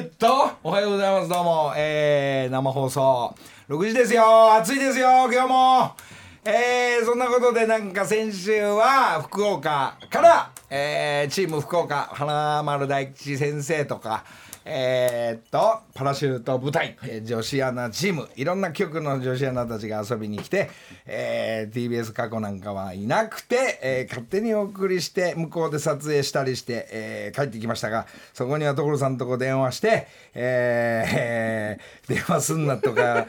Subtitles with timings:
[0.00, 1.28] えっとおはようございます。
[1.28, 1.74] どうも。
[1.76, 3.34] えー、生放送。
[3.68, 4.54] 6時ですよ。
[4.54, 5.28] 暑いですよ。
[5.30, 5.94] 今日も。
[6.42, 14.24] えー、そんなことでなんか先週は福岡から、えー、チーム福岡花丸大吉先生とか
[14.64, 18.28] えー、っとパラシュート部隊、えー女子アナチーム。
[18.36, 20.70] いろんな局の女子アナたちが遊びに来て、
[21.06, 33.26] えー TBS 過去なんかはいなくて、えー勝手にお送りして向こうで撮影したりして、えー帰ってきましたがそこには所さんとこ電話して、えー電話すんなとか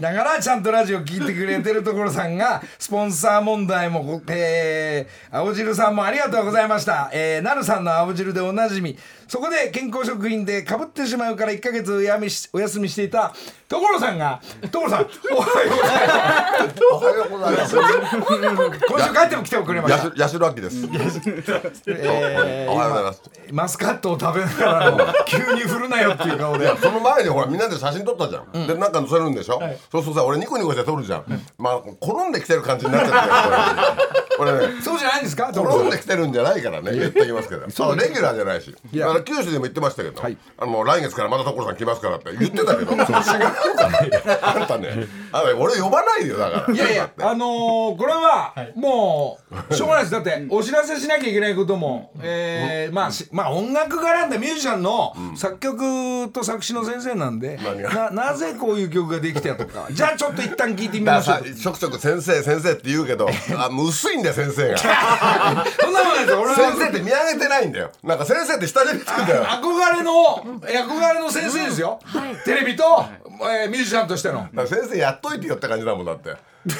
[0.00, 8.96] ながらちゃんとラジオ聞いてくれてる所さんがスポンサー問題も、えー青汁さんもありがとうございました、えー、なるさんの青汁でおなじみ
[9.32, 13.32] そこで健康食品でかぶってしまうから1ヶ月おやみしお休みしていた
[13.66, 18.86] 所さんが所さん おはようございますおはようございます。
[18.86, 20.76] 今週帰っても来てくれましたやし、ろあきです。
[21.88, 23.22] えーおはようございます。
[23.50, 28.66] マスカットを食べながらの 急に振るなよっていう顔でその前にほらみんなで写真撮ったじゃん。
[28.66, 29.62] でなんか載せるんでしょ？
[29.90, 31.24] そうするとさ俺ニコニコして撮るじゃん。
[31.56, 34.52] まあ転んできてる感じになっちゃってこれ。
[34.52, 34.74] これね。
[34.82, 35.50] そうじゃないんですか？
[35.54, 40.36] 所転んできてるんじゃないからね言ってきますけどそうレギュラーじゃないしや九州でも言ってましたけど、はい。
[40.58, 43.06] あの来月からまた所さん来ますからって言ってたけど違う。
[43.06, 46.74] からあんたねあの俺呼ばないよだから。
[46.74, 49.38] いやいや、あのーこれはも
[49.70, 50.12] うしょうがないです。
[50.12, 57.58] だってお知らせしなきゃいけないことも、えーまあしまあ音楽家なんでミュージシャンの作曲と作詞の先生なんで、
[57.94, 59.86] ななぜこういう曲ができたとか。
[59.92, 61.54] じゃあちょっと一旦聞いてみだましょう。
[61.54, 64.78] ちょくちょく先生先生って言うけど あ薄いんだよ先生が。
[65.80, 66.40] そんなことないですよ。
[66.40, 67.90] 俺は先生って見上げてないんだよ。
[68.02, 71.98] なんか先生って下で見て憧れの憧れの先生ですよ、
[72.44, 72.84] テレビと、
[73.42, 74.48] えーミュージシャンとしての。
[74.66, 76.34] 先生やっといてよって感じだもんだって。
[76.68, 76.78] 先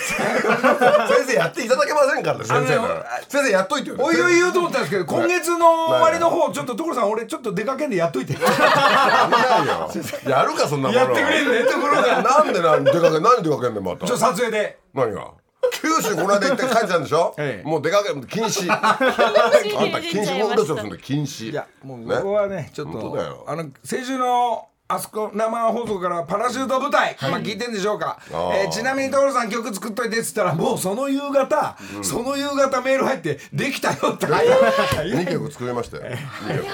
[1.26, 3.20] 生やっていただけませんからね先生なら。
[3.28, 8.34] 先生やっといてよおいおい言おうと思ったんですけど今月の終わりの方ちょっと所さん俺ちょっと出かけんでやっといて。
[8.38, 9.90] やんないよ。
[10.28, 11.00] やるかそんなもの。
[11.00, 14.06] やってくれんねところがなんでなん出かけ何出かけんねんまた。
[14.06, 14.78] ちょ撮影で。
[14.94, 15.41] 何が？
[15.70, 17.68] 九州この間行って帰ってたんでしょ、ええ。
[17.68, 18.70] もう出かけ禁止。
[18.70, 21.50] あんた禁止運動するの禁止。
[21.50, 22.16] いやもうね。
[22.16, 36.04] ここはねちょっとあの先週のあそこ生放送からパラシュート部隊、まあ聞いてんでしょうか、えーちなみに所さん曲作っといてっつったらもうその夕方、その夕方メール入ってできたよって2 曲作りましたよ。
[36.04, 36.66] 2曲。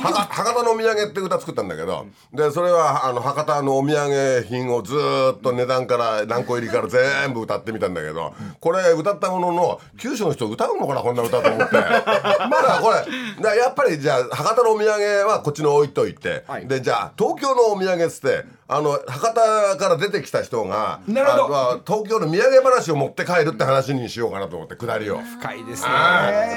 [0.00, 11.74] はか博多のお土産って歌作ったんだけどでそれはあの博多のお土産品をずーっと値段から何個入りから全部歌ってみたんだけどこれ歌ったものの九州の人歌うのかなこんな歌と思って。
[12.48, 16.66] まだこれやっぱりじゃあ博多のお土産はこっちに置いといて、はい。
[16.66, 18.44] でじゃあ東京のお土産っつって
[18.76, 21.44] あの博多から出てきた人がなるほど。
[21.46, 25.18] あまあ東京の土産話を持って帰るって話にしようかなと思って下りを。
[25.18, 25.88] 深いですね。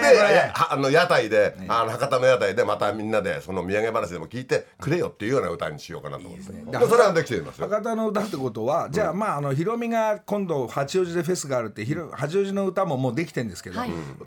[0.01, 7.67] で、あの屋台で、あの博多の屋台でまたみんなでその土産話でも聞いてくれよっていうような歌にしようかなと思って、でそれはできていますよ。
[7.67, 13.79] 博多の歌ってことは、じゃあまああのヒロミが今度八王子でフェスがあるってひろ八王子の歌ももうできてんですけど、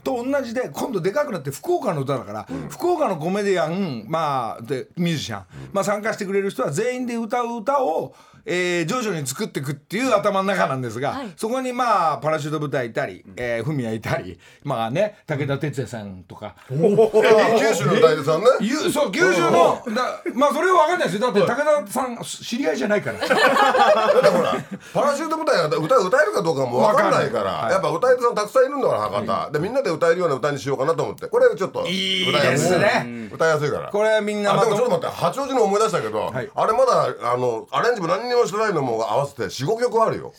[0.05, 8.13] と同じで今度でかくなって福岡の歌だから、福岡のコメディアンまあでミュージシャン、まあ参加してくれる人は全員で歌う歌を caô.
[8.45, 18.47] えー徐々に作っていくっていう頭の中なんですが、そこにまあパラシュート部隊いたり、えーフミヤいたりまあね武田鉄矢さんとか、九州の歌い手さんね？
[18.61, 21.21] ゆそう九州のだまあそれは分かんないですよ。
[21.21, 21.47] だって武
[21.87, 23.19] 田さん知り合いじゃないから。
[23.27, 24.55] だってほら
[24.95, 27.73] パラシュート部隊が歌歌えるかどうかも分かんないからわかんない。
[27.73, 33.29] やっぱ歌い手さんたくさんいるんだから博多、でみんなで歌えるような歌にしようかなと思ってこれちょっと歌いいいやすいですね。
[33.33, 33.89] 歌いやすいから。
[33.91, 36.51] これはみんなでもちょっと待って八王子の思い出したけど、はい。
[36.55, 40.33] あれまだあのアレンジも何にもしてないのも合わせて45曲あるよ。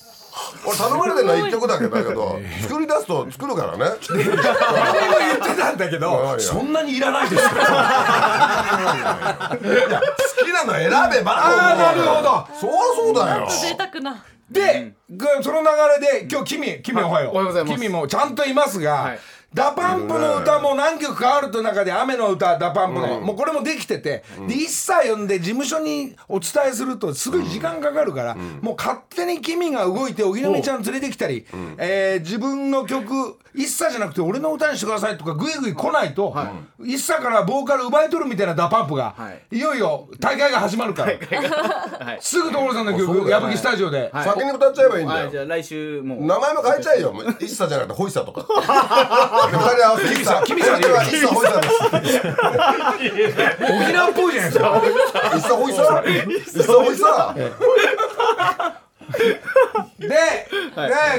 [0.65, 3.85] 俺頼まれてるのは1曲だけだけど作り出すと作るからね。
[4.09, 7.49] 誰も言ってたんだけどそんなにいらないですよ。
[7.49, 7.57] いや
[9.49, 11.31] 好きなの選べば。
[11.33, 12.47] ああなるほど。
[12.59, 13.47] そうそうだよ。
[13.49, 14.23] 贅沢な。
[14.49, 15.67] で、ぐその流
[15.99, 17.33] れで今日君君おはよう。
[17.33, 17.75] おはようございます。
[17.75, 19.19] 君もちゃんといますが、はい
[19.53, 31.45] ダパンプの歌も何曲かあると中で雨の歌ダパンプの、もうこれもできてて、で一茶呼んで事務所にお伝えするとすごい時間かかるから、もう勝手に君が動いて荻野目ちゃん連れてきたり、
[31.77, 36.35] えー自分の曲一茶じゃなくて俺の歌にしてくださいとかグイグイ来ないと、
[36.83, 39.59] 一茶からボーカル奪い取るみたいなダパンプが、、はい。
[39.59, 41.11] よいよ大会が始まるから、
[42.21, 44.11] すぐ所さんの曲矢吹スタジオで。
[44.13, 44.25] はい。
[44.25, 45.21] 先に歌っちゃえばいいんだよ。
[45.23, 46.25] はいじゃあ来週もう。
[46.25, 47.11] 名前も変えちゃえよ。
[47.11, 48.45] もう一茶じゃなくてホイッサとか
[49.47, 51.59] で二人合わせて一茶君さん君は一茶ホイッサ
[51.99, 52.19] です
[53.61, 54.81] 沖縄っぽいじゃないですか。
[55.37, 57.09] 一茶ホイッサ一茶ホイッサ
[59.99, 60.15] で、で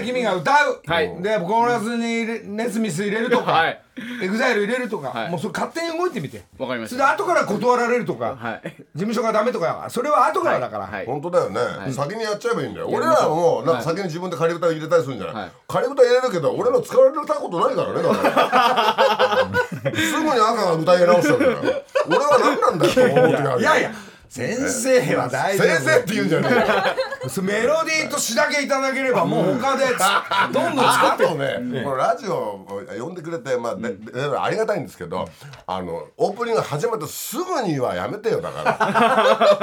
[0.04, 1.22] 君が歌う、はい。
[1.22, 3.80] でコーラスに入れネスミス入れるとか、はい。
[4.22, 5.30] エグザイル入れるとか、はい。
[5.30, 6.42] もうそれ勝手に動いてみて。
[6.58, 6.96] わかりました。
[6.96, 8.62] それで後から断られるとか、はい。
[8.62, 11.06] 事務所がダメとかそれは後からだから、はい。
[11.06, 11.60] 本当だよね、
[11.92, 12.88] 先にやっちゃえばいいんだよ。
[12.88, 15.52] 俺らはもうなんか先に自分で仮歌入れたりするんじゃない、はい。
[15.68, 19.50] 仮歌入れるけど俺の使われたことないからねだか
[19.84, 19.90] ら。
[19.94, 21.82] すぐに一茶が歌い直しちゃうんだよ。
[22.08, 23.92] 俺は何なんだよいやいや
[24.30, 25.66] 先生は大丈夫。
[25.66, 27.10] 先生って言うんじゃねえ
[27.42, 29.98] メロディーと詩だけいただければもう他でつ
[30.54, 31.24] どんどん使って。
[31.26, 35.28] あとね、このラジオを呼んでくれて、まあ、ででありがたいんですけど、
[35.66, 39.58] あの、オープニング始まってすぐにはやめてよ、だから。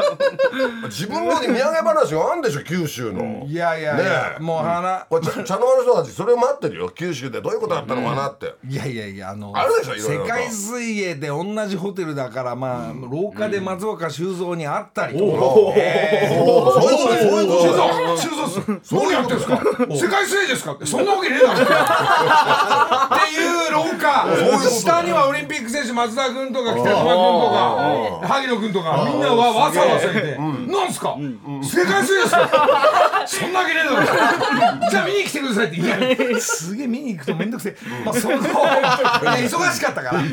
[0.90, 3.44] 自分の土産話があるんでしょ、九州の。
[3.46, 4.42] いやいやいや、ねえ。
[4.42, 6.90] もう花、これ茶茶の間の人たちそれを待ってるよ。
[6.90, 10.26] 九州でどういうことだったのかなって、いやいやいやあのあるでしょいろいろと。
[10.26, 17.84] 世界水泳で同じホテルだからまあ、廊下で松岡修造に会ったりとか、そういうことそういうことだ
[18.18, 19.62] 修造さん何やってんすか。
[19.90, 20.64] 世界水泳です。
[20.64, 20.74] か。
[20.74, 21.64] ってそんなわけねえだろって
[23.98, 29.36] いう廊下下にはオリンピック選手松田君とか北島君とか萩野君とかみんなは
[29.66, 31.16] わさわさいてなんすか？
[31.64, 34.90] 世界水泳ですか そんなわけねえだろ。
[34.90, 35.86] じゃあ見に来てくださいってい
[36.34, 37.76] やすげえ見に行くとめんどくせえ。
[38.06, 40.22] まあその 忙しかったから。
[40.22, 40.30] で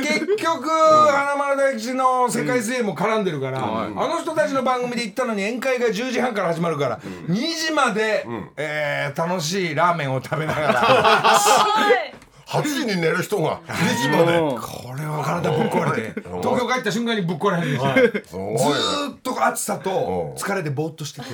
[0.00, 6.98] 結局花丸大吉の世界水泳も絡んでるからあの人たちの番組で行ったのに宴会が10時半から始まるから
[7.28, 8.26] 2時まで
[8.56, 11.40] えー楽しいラーメンを食べながら
[12.60, 14.38] 8時に寝る人が2時まで。
[14.38, 16.20] これは体ぶっ壊れて。
[16.20, 18.24] 東京帰った瞬間にぶっ壊れ始めて。
[18.28, 18.54] すごい。
[18.54, 21.26] ねずーっと暑さと疲れでぼーっとしてて。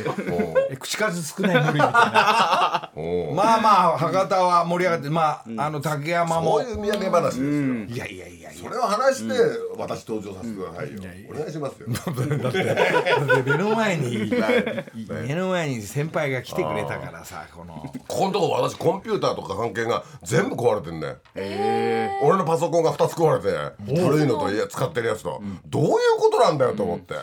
[0.70, 1.92] え口数少ない無理みたいな。
[1.92, 6.52] まあまあ博多は盛り上がってまああの竹山も。
[6.52, 8.62] こういう土産話ですよ、いやいやいやいや。
[8.62, 9.34] それを話して
[9.76, 11.88] 私登場させてくださいよ、お願いしますよ。
[12.42, 14.32] だって目の前に
[15.26, 17.90] 目の前に先輩が来てくれたからさこの。
[18.08, 21.00] ここのとこ私コンピューターとか関係が全部壊れてん
[21.34, 27.14] ね俺のパソコンが2つ壊れて古いのといや使ってるやつと、どういうことなんだよと思って、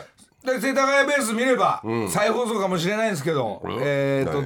[0.44, 4.42] で世田谷ベース見れば再放送かもしれないんですけどえっと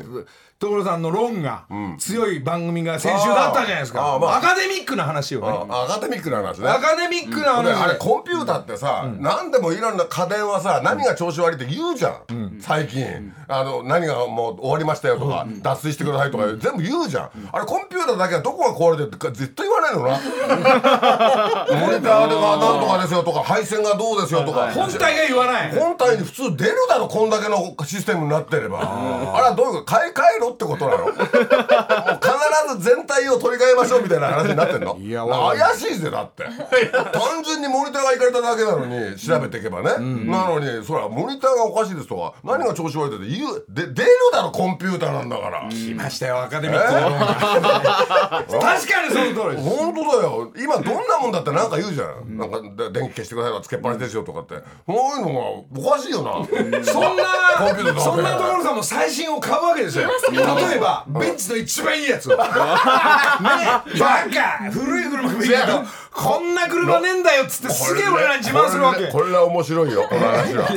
[0.62, 1.64] 所さんの論が
[1.99, 4.14] 強い番組が先週だったじゃないですか。
[4.14, 5.49] アカデミックな話をね。
[5.69, 6.69] あアカデミックな話ね。
[6.69, 20.11] アカデミックなであれコンピューターってさ、何でもいろんな家電はさ何が調子悪いって言うじゃん、最近、あの何がもう終わりましたよとか、脱水してくださいとか全部言うじゃん、あれコンピューターだけはどこが壊れてるってか絶対言わないのな。
[21.87, 25.75] モニターでがなんとかですよとか配線がどうですよとか、本体が言わない。
[25.75, 28.81] 本体に普通出るだろこんだけのシステムになってれば。
[28.81, 31.04] あれはどういうこと買い替えろってことなの？
[31.04, 31.22] もう必
[32.78, 34.96] ず全体を取り替えましょうみたいな話になってんの？
[34.99, 36.44] いや怪しいぜだって。
[36.44, 39.90] 単純にモニターがいかれただけなのに調べていけばね、
[40.26, 47.26] なのにそらモニターがおかしいですとか何が調子悪いって言うで出るだろコンピューターなんだから、来ましたよアカデミックな論が
[48.46, 49.76] 確かにその通りです。
[49.76, 50.52] 本当だよ。
[50.56, 54.55] 今どんなもんだってなんか言うじゃん、なんかで電気消してくださいとかつけっぱなしですよとかって。
[54.87, 55.40] そういうのが
[55.88, 56.32] おかしいよな、
[56.84, 57.25] そんな
[57.58, 58.00] コンピューターとか。
[58.00, 60.10] そんな所さんも最新を買うわけですよ
[60.47, 62.37] 例えばベンツの一番いいやつを。
[62.37, 63.83] ねバ
[64.33, 64.71] カ。
[64.71, 69.06] 古い車もいいけどこんな車ねえんだよっつってすげえ俺らに自慢するわけ。
[69.11, 70.69] これこれは面白いよ この話は。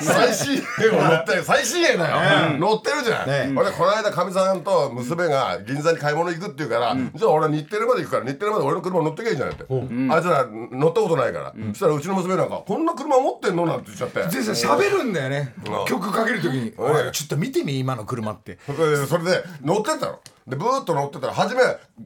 [0.00, 14.36] 最新鋭を乗ってる最新鋭だよ、乗ってるじゃん、ね俺この間かみさんと娘が銀座に買い物行くって言うから、じゃあ俺日テレまで行くから日テレまで俺の車乗ってけいいじゃんって、あいつら乗ったことないから、そしたらうちの娘なんか「こんな車持ってんの?」なんて言っちゃって。
[14.36, 15.54] でさ喋るんだよね。
[15.66, 15.84] うん。
[15.86, 18.58] 曲かけるときに「おいちょっと見てみ今の車」って。
[18.66, 21.62] それでそれで乗ってったのでブーッと乗ってたら初め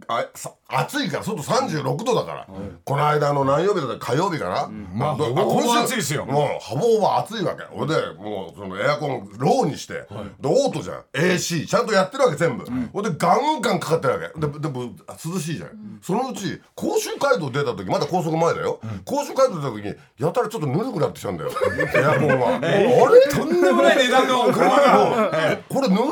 [0.09, 2.47] あさ暑いから外36度だから、
[2.85, 6.27] この間の何曜日だった火曜日かな、どまあほぼほぼ今週暑いですよ。
[6.27, 7.63] もうほぼほぼ暑いわけ。
[7.65, 10.09] ほんでもうそのエアコンローにして、で
[10.45, 11.05] オートじゃん。
[11.13, 14.41] AC ちゃんとやってるわけ全部、ほんでガンガンかかってるわけ。
[14.41, 21.51] ででも涼しいじゃん、そのうち甲州街道出た時まだ高速前だよ、甲州街道出た時にやたらちょっとぬるくなってきたんだよ。
[21.95, 23.21] エアコンが、あれ？
[23.31, 25.59] とんでもない値段の車が。
[25.69, 26.11] これぬるくね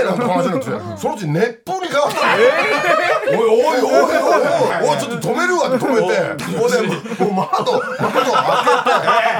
[0.00, 4.38] えなんて話になってそのうち熱風に変わったの、おいおいおいおいお
[4.86, 6.20] いおいちょっと止めるわって止めて
[6.56, 6.76] ほんで
[7.24, 8.12] もう窓窓開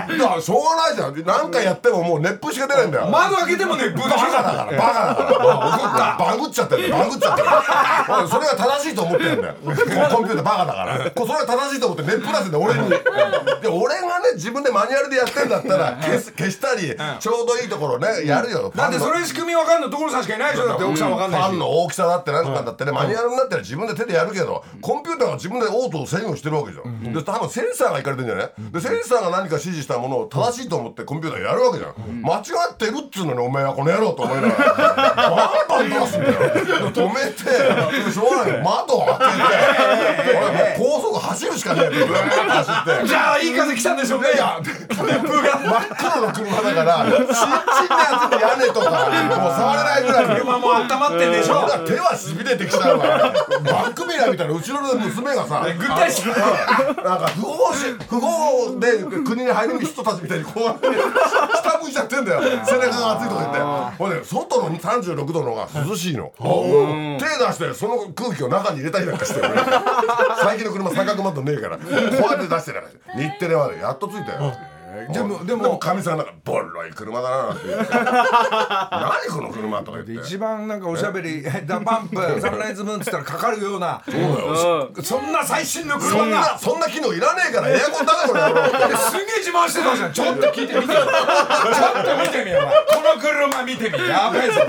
[0.07, 32.41] けてだからしょうがないじゃん何回やってももう熱風しか出ないんだよ窓開けても熱風でしょバカだからバカだからバグっちゃってるバグっちゃってるそれが正しいと思ってるんだよコンピューターバカだからこそれが正しいと思って熱風出せん俺にで俺がね自分でマニュアルでやってんだったら消す消したりちょうどいいところねやるよだってそれ仕組みわかんの所さんしかいないでしょだって奥さんわかんないしファンの大きさだって何かだってね、マニュアルになったら自分で手でやるけど、コンピューターが自分でオートを制御してるわけじゃん、で多分センサーがいかれてんじゃない、でセンサーが何か指示したらものを正しいと思ってコンピューターやるわけじゃん、間違
[32.73, 34.75] ってるっつうのにお前はこの野郎と思いながら。
[35.21, 36.35] バンバン出すんだよ。
[36.91, 37.41] 止めて。
[38.11, 38.53] しょうがない。
[38.55, 40.37] よ窓を開けて。
[40.37, 44.33] 俺もう高速走るしかねえブーッと走ってじゃあいい風来たんでしょうね。
[44.35, 47.47] いや、風風が真っ黒の車だから、ちっちゃ
[47.97, 50.35] なやつに屋根とか、もう触れないぐらいの。
[50.37, 51.69] 車も温まってんでしょ。
[51.87, 52.99] 手はしびれてきたわ。
[52.99, 62.43] バックミラー見たら後ろの娘がさ、具体的あなんか不法し不法で国に入る人たちみたいにこうやって下向いちゃってんだよ。
[62.65, 63.97] 背中が熱いとか言って。
[63.99, 66.33] ほんで外の36度の方が涼しいの。
[66.39, 69.41] 手出してその空気を中に入れたりなんかして。
[70.43, 72.01] 最近の車三角マットねえから、こうや
[72.39, 73.19] って出してなかった。
[73.19, 74.53] 日テレまでやっと着いたよ。
[75.13, 75.73] でもででも。
[75.73, 77.93] もかみさんなんかボロい車だななんて言って。
[77.95, 80.27] 何この車とか言って。
[80.27, 84.03] 一番なんかおしゃべり ダパンプサンライズムーンっつったらかかるような。
[85.03, 86.27] そんな最新のそ車が。
[86.27, 90.13] んなそんな機能いらねえからエアコンだからやろうすげえ自慢してたじゃん。
[90.13, 94.09] ちょっと聞いてみてよちょっと見てみよこの車見てみ。
[94.09, 94.61] やべえぞ。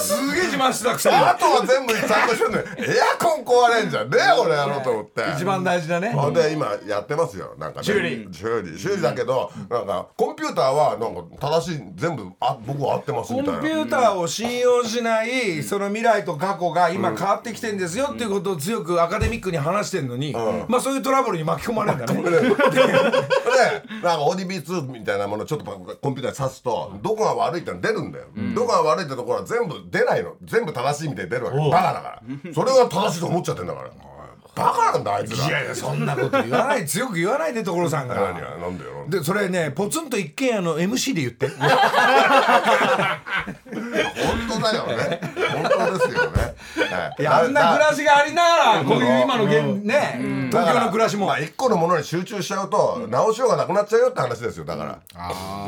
[0.00, 1.16] すげえ自慢してたくせに。
[1.16, 4.10] あとは全部ちゃんとしてんのよエアコン壊れんじゃん。
[4.10, 5.24] ねえ俺やろうと思って。
[5.36, 6.10] 一番大事だね。
[6.10, 7.54] ほんで今やってますよ。
[7.58, 7.84] なんかね。
[7.84, 8.28] 修理。
[8.32, 8.78] 修理。
[8.78, 11.22] 修理だけどなんかコンピューターはなんか
[11.60, 13.82] 正しい全部あ僕は合ってますコンピみたいな。
[13.82, 20.32] ューターを信用しないその未来と過去が今変わってきてんですよっていうことを強くアカデミックに話してんのに
[20.68, 22.22] まあそういうトラブルに巻き込まれるんだね。
[22.22, 22.30] で
[24.02, 30.34] なんか ODB2 みたいなものちょっとコンピューターに刺すとどこが悪いっての出るんだよ、どこが悪いってところは全部出ないの。
[30.44, 31.58] 全部正しいみたいに出るわけ。
[31.58, 33.90] バカだからそれが正しいと思っちゃってんだから
[34.60, 35.48] バカなんだあいつら。
[35.48, 36.84] いやいやそんなこと言わない。
[36.86, 38.14] 強く言わないで所さんが。
[38.14, 39.22] 何がなんだよで。
[39.24, 41.48] それねポツンと一軒家の MC で言って。
[41.48, 41.58] 本
[44.48, 45.20] 当だよね。
[45.52, 46.54] 本当ですよね、はい
[47.18, 50.48] いやあんな暮らしがありながらこういう今の現ね。
[50.50, 51.26] 東京の暮らしも。
[51.26, 54.98] まあ一個のものに集中しちゃうと直しようがなくなっちゃうよって話ですよだから。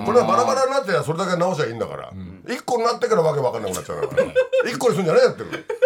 [0.05, 2.13] これはバラバラになってりゃそれだけ直しゃいいんだから。
[2.49, 4.25] 一個になってからわけわかんなくなっちゃうから。
[4.71, 5.43] 一個にするんじゃねえよって。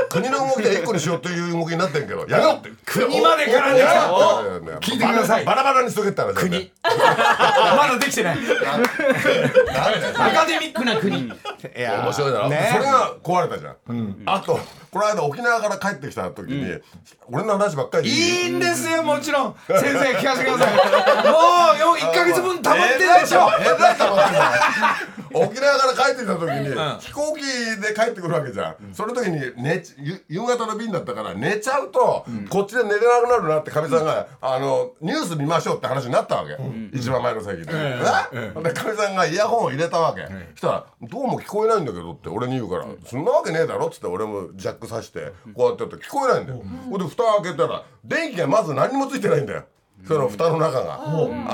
[0.08, 4.08] 国の動きで一個にしようっていう動きになってんけどやめろって国まで絡んできた
[4.80, 5.44] 聞いてください。
[5.44, 6.72] バラバラにしとけって話だよね。
[6.82, 8.38] まだできてない。
[10.16, 11.18] アカデミックな国。
[11.18, 11.30] い
[11.76, 12.70] や面白いだろ、ね。
[12.72, 14.60] それが壊れたじゃん、あと
[14.96, 16.64] この間沖縄から帰ってきた時に、
[17.30, 19.54] 俺の話ばっかりいいんですよもちろん。
[19.68, 20.74] 先生聞かせてください。
[21.28, 23.50] もう1か 月分溜まってるでしょ。
[23.60, 24.40] えらい溜まってる。
[25.34, 29.82] 沖縄から帰ってきた時に、飛行機で帰ってくるわけじゃん、その時に寝
[30.28, 36.56] 夕方の便だったから寝ちゃうと、こっちで寝れなくなるなってかみさんがあのニュース見ましょうって話になったわけ、
[36.96, 38.52] 一番前の席で、え？
[38.62, 49.64] でかみさんがイヤホンを入れたわけ、そしたら「どうも聞こえないんだけど」って俺に言うから「そんなわけねえだろ」っつって俺もジャックさしてこうやってやって聞こえないんだよ、ほんで蓋開けたら電気がまず何もついてないんだよ。
[50.06, 51.08] その蓋の中が、あ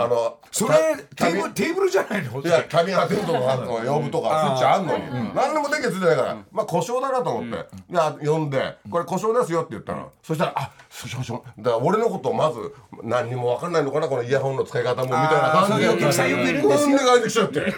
[0.09, 0.75] のそれ
[1.17, 2.43] テーブルテーブルじゃないの？
[2.43, 5.05] いやキャビンアテントとか呼ぶとかスイッチあんのに。
[5.33, 6.37] 何にも電気ついてないから。
[6.51, 7.67] まあ故障だなと思って。
[7.91, 10.11] いや呼んで「これ故障ですよ」って言ったの。
[10.23, 12.75] そしたら「あ故障故障」だから俺のことをまず
[13.05, 14.09] 何にも分かんないのかな？
[14.09, 15.89] このイヤホンの使い方もみたいな感じで。
[15.89, 16.99] お客さんよくいるんですよ。
[16.99, 17.61] で帰ってきちゃって。
[17.71, 17.75] で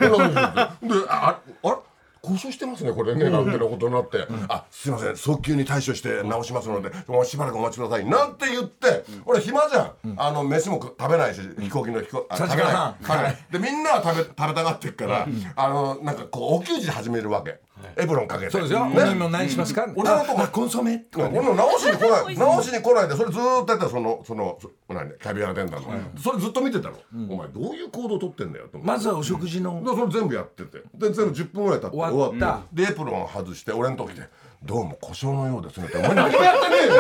[1.09, 1.77] ああれ？
[2.25, 9.93] 故障してますねこれねなんてなことになって「あすいません早急に対処して直しますのでもうしばらくお待ちください」なんて言って俺暇じゃん。
[10.17, 13.37] あの飯も食べないし飛行機の飛行あ3時食べない。
[13.51, 15.27] でみんなは食べ食べたがってっから
[15.57, 17.59] あのなんかこうお給仕始めるわけ
[17.97, 18.51] エプロンかけて。
[18.51, 18.87] そうですよ。
[18.87, 19.11] ね。
[19.13, 19.87] 今何しますか？
[19.97, 20.99] 俺のとこあコンソメ。
[20.99, 22.37] とかね俺の直しに来ない。
[22.39, 25.11] 直しに来ないでそれずーっとやってたそのそのそ何？
[25.19, 25.83] キャビアアテンダン
[26.15, 26.97] トそれずっと見てたの。
[27.31, 29.83] お前どういう行動取ってんだよとまずはお食事の。
[29.83, 30.79] でそれ全部やってて。
[30.95, 32.67] で全部10分ぐらい経って終わった。
[32.73, 34.29] でエプロン外して俺の時で
[34.65, 36.95] 「どうも故障のようですね」って「お 前何もやってねえよ」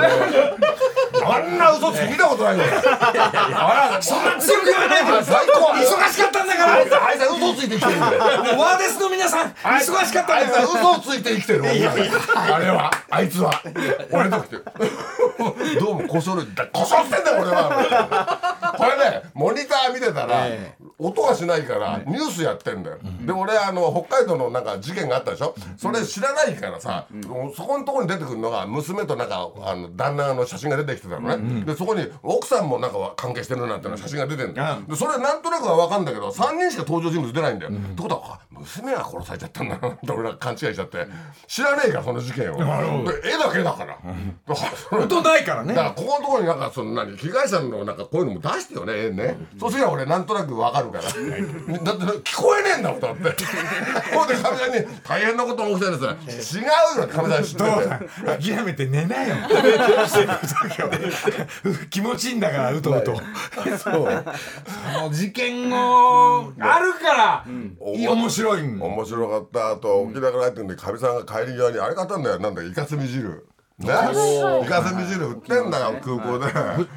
[1.26, 2.64] あんな嘘つき見たことないよ
[4.02, 5.03] そんな強く言わない
[7.52, 11.64] 嘘ついて生きてるもうワーデスの皆さん忙しかったあいつは嘘をついて生きてる。
[11.64, 12.90] あれは。
[13.10, 13.62] あいつは。
[14.10, 14.58] 俺の時で
[15.80, 18.74] どうも故障で故障してんだよ俺は。
[18.78, 20.46] これねモニター見てたら、
[20.98, 27.06] 音がしないからニュースやってんだよ、で俺あの北海道のなんか事件があったでしょ、それ知らないからさ、
[27.56, 41.06] そこのところに出てくるのが娘となんかあの旦那の写真が出てきてたのね、でそこに奥さんもなんか関係してるなんての写真が出てんだよ、でそれなんとなくは分かんだけど3人しか登場人物出ないんだよ、ってことはあ娘が殺されちゃったんだなって俺ら勘違いしちゃって。
[41.46, 42.56] 知らねえからその事件を。
[42.56, 42.62] で
[43.28, 43.98] 絵だけだから、
[44.98, 45.74] 音ないからね。
[45.74, 51.22] だからここのところになんかその何被害者のなんかこういうのも出してよね絵ね、そうすりゃ俺なんとなくわかるるからだって
[52.30, 53.44] 聞こえねえんだもんだって。
[54.14, 56.58] ほんでかみさんに「大変なこと起きてるんです。
[56.58, 56.66] よ違
[56.98, 57.64] うよ」かみさん知って
[58.46, 59.34] て諦めて寝なよ。
[61.90, 63.20] 気持ちいいんだからうとうと。
[63.78, 63.94] そう。
[63.94, 65.14] もう。
[65.14, 67.44] 事件後あるから
[67.80, 72.38] 面白いん面白かったあと沖縄から入ってんでかみさんが帰り際にあれ買ったんだよ。
[72.38, 73.46] なんだイカスミ汁
[73.78, 74.64] ね。
[74.64, 76.46] イカスミ汁売ってんだよ空港で。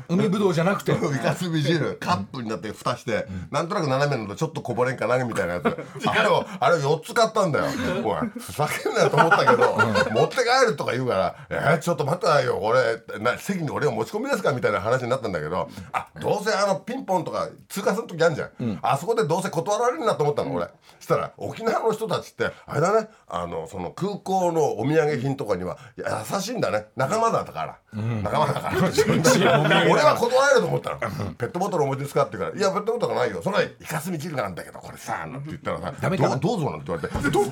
[0.10, 0.91] 海ぶどうじゃなくて。
[0.93, 1.96] イカスミ汁。
[2.00, 5.65] カップになって蓋してなんとなく斜めのとちょっとこぼれんかなみたいなやつ。
[6.07, 7.65] あれをあれを4つ買ったんだよ。
[8.03, 9.77] おいふざけんなよと思ったけど
[10.12, 12.79] 持って帰るとか言うから「えーちょっと待ってないよ俺
[13.19, 20.65] な席に俺が持ち込みですか?」みたいな話になったんだけどあどうせあのピンポンとか通過する時あるじゃん、あそこでどうせ断られるなと思ったの俺。
[21.00, 23.07] そしたら沖縄の人たちってあれだね。
[23.27, 26.05] あのその空港のお土産品とかには優
[26.41, 26.86] しいんだね。
[26.95, 27.75] 仲間だったから、
[28.24, 28.75] 仲間だから。
[29.91, 30.97] 俺は断られると思ったの。
[31.38, 33.41] ペットボトルお持ちですかって言うから「いやペットボトルがないよ。
[33.43, 37.43] それはイカスミ汁なんだけどこれさ」なんて言ったらさ「ダメどうどうぞ」なんて言われて「どどう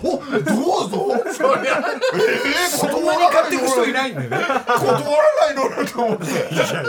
[0.90, 1.80] ぞ?」そりゃ
[2.14, 4.38] えー、そんなに買ってく人いないんだよね。
[4.38, 5.70] 断らないの？
[5.70, 6.26] なと思って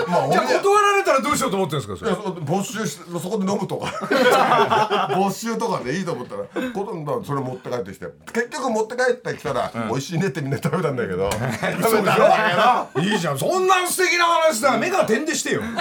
[0.08, 6.42] まあじゃ断られたらどうしようと思ってるんですかそれ没収しそこで飲むとか没収とかでいいと思ったら
[6.72, 13.38] ことんだそれ持って帰ってきて結局持って帰ってきたら、美味しいねってみんな食べたんだけど食べたんだけどいいじゃん。
[13.38, 14.76] そんな素敵な話だ。
[14.78, 15.62] 目が点でしてよ。
[15.62, 15.72] いや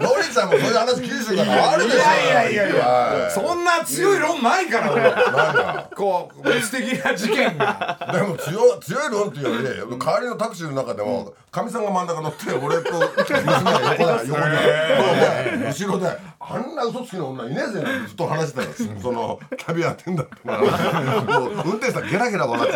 [0.00, 1.96] ノリちゃんもそういう話九州からあるでしょ。
[1.96, 5.02] いやいやいやいやはそんな強い論ないから俺。
[5.02, 5.90] なんだ。
[5.94, 8.10] こう素敵な事件が。
[8.12, 9.44] でも強強い論っていう
[9.78, 14.38] より帰りのタクシーの中でもかみさんが真ん中乗って俺と娘が横だ横
[15.56, 19.00] に後ろであんな嘘つきの女いねえぜずっと話してたの。
[19.00, 20.58] そのキャビアってんだってもう
[21.64, 22.67] 運転手さんゲラゲラ笑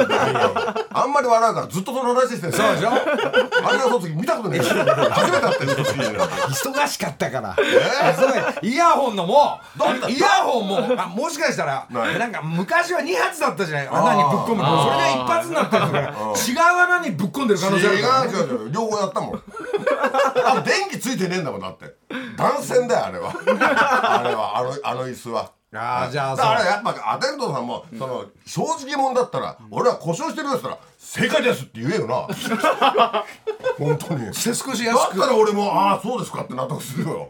[0.95, 2.91] あんまり笑うからずっとその話してるそうでしょ？
[2.91, 6.05] あんな嘘つき見たことねえし初めて会ったよ嘘つきに。
[6.05, 8.73] 忙しかったから、忙しい。
[8.73, 9.61] イヤホンのも
[10.09, 12.19] イヤホンもあもしかしたらない。
[12.19, 13.89] なんか昔は2発だったじゃない？
[13.89, 16.09] 穴にぶっ込むそれが一発になってるから。
[16.09, 16.15] 違う
[16.85, 18.73] 穴にぶっ込んでる可能性ある違う違う違う。
[18.73, 19.43] 両方やったもん。
[20.45, 21.95] あの電気ついてねえんだもんだって。
[22.37, 23.33] 断線だよあれは。
[23.33, 32.29] あれはあのあの椅子はああじゃあだからやっぱアテンドさんもその正直者だったら俺は故障してるよって言ったら正解ですって言えよな。
[33.79, 34.35] 本当に。
[34.35, 35.17] 少しだ安く。
[35.17, 37.29] ったら俺もああそうですかって納得するよ。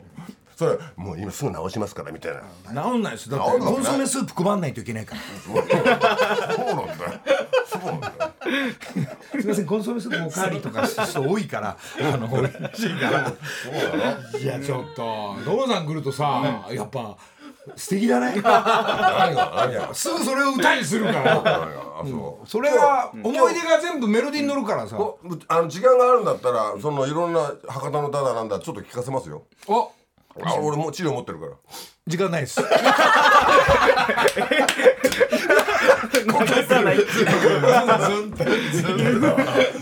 [0.57, 2.35] それもう今すぐ直しますからみたい
[2.73, 2.83] な。
[2.83, 3.31] 治んないです。
[3.31, 3.75] だって治んない。
[3.75, 5.21] コンソメスープ配んないといけないから。
[5.45, 7.21] そうなんだよ。
[7.67, 8.13] そうなんだよ。
[9.31, 11.77] すみませんコンソメスープおかわりとか人多いから
[12.13, 13.33] あの嬉しいから。
[14.39, 17.17] いやちょっと所さん来るとさやっぱ
[17.77, 18.33] 素敵だね。
[18.43, 19.95] 何が何が。
[19.95, 21.43] すぐそれを歌にするから。
[22.05, 22.49] そう。
[22.49, 29.45] それが思い出が全部メロディーに乗るからさおあの時間があるんだったらそのいろんな博多の歌だなんだちょっと聞かせますよ。
[29.69, 29.93] お。
[30.43, 31.53] あ俺もう治療持ってるから。
[32.07, 32.61] 時間ないです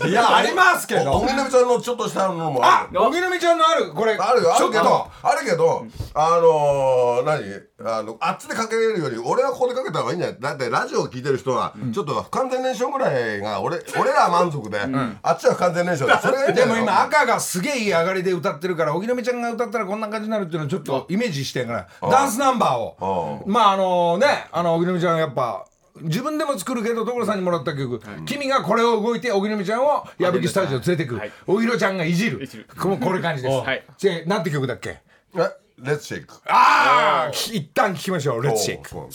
[0.07, 7.41] いやありますけどおみなみちゃんのちょっとしたのもあるあおぎのみちゃんのあるこれあるよあるけどあるけどあのー、何？
[7.83, 10.39] あのあっちでかけれるより俺はここでかけた方がいいんじゃない？
[10.41, 16.85] だってラジオを聞いてる人はちょっと不完全燃焼ぐらいが俺俺らは満足で、あっちは不完全燃焼でそれがいいんじでゃないの？
[16.85, 21.87] も今赤がすげえいい上がりで歌ってるから荻野目ちゃんが歌ったらこんな感じになるっていうのをちょっとイメージしてんから。
[22.09, 23.43] ダンスナンバーを。
[23.47, 25.65] まああのねあの荻野目ちゃんやっぱ
[26.01, 31.15] 自分でも作るけど所さんにもらった曲、君がこれを動いて荻野目ちゃんを矢吹スタジオ連れてく。
[31.15, 32.47] る荻野ちゃんがいじる。
[32.79, 33.83] このこれ感じです、 はい。
[34.01, 35.01] でなんて曲だっけ？
[35.35, 35.49] え
[35.79, 39.07] レッツシェイクああ一旦聞きましょう「レッツシェイクそう」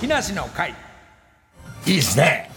[0.00, 0.74] 木梨の会。
[1.86, 2.50] いいですね。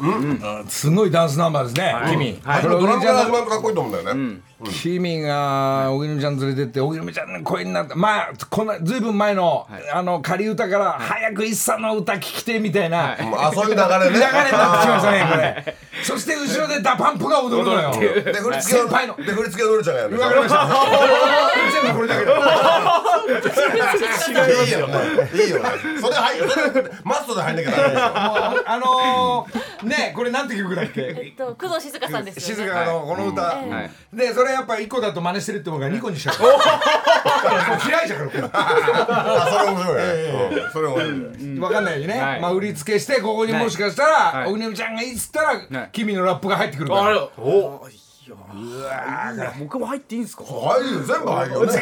[0.00, 0.66] うん。
[0.68, 1.94] すごいダンスナンバーですね。
[2.10, 2.34] 君。
[2.42, 4.10] これドラムが始まるとかっこいいと思うんだ。
[4.10, 14.04] よね、君が荻野ちゃん連れてって荻野ちゃんの声になってまあこんなずいぶん前の,、あの仮歌から早く一茶の歌聞きてみたいな、流れにあそういう流れね。
[14.04, 15.76] 流れになってきましたねこれ。
[16.02, 17.92] そして後ろでダパンプが踊るのよ。
[17.92, 19.16] で振り付け先輩の。
[19.16, 20.14] で振り付けはのりちゃんがやる。
[20.14, 20.66] んでしょわかりました。
[21.82, 22.32] 全部これだけど。
[23.22, 24.94] いいよね
[25.34, 25.68] いいよね
[26.00, 31.00] それ入それマストで入んなきゃダメでしょあのー、ねこれなんて曲だっけ？
[31.02, 32.62] えっと工藤静香さんですよね。
[32.64, 34.16] 静香のこの歌、はい。
[34.16, 36.34] でそれやっぱ1個だと真似してるって思うから2個にしちゃう。
[37.88, 40.72] 嫌いじゃんあそれ面白い。
[40.72, 41.44] それ面白い。
[41.44, 44.52] ね分かんないよね、はいまあ売りつけしてここにもしかしたら、はい。
[44.52, 45.54] 荻野ちゃんがいいっつったら、は
[45.86, 45.90] い。
[45.92, 47.02] 君のラップが入ってくるから。
[47.04, 47.20] あれ
[48.34, 50.44] おいや僕も入っていいんですか？
[50.44, 51.72] 入るよ全部入るよね。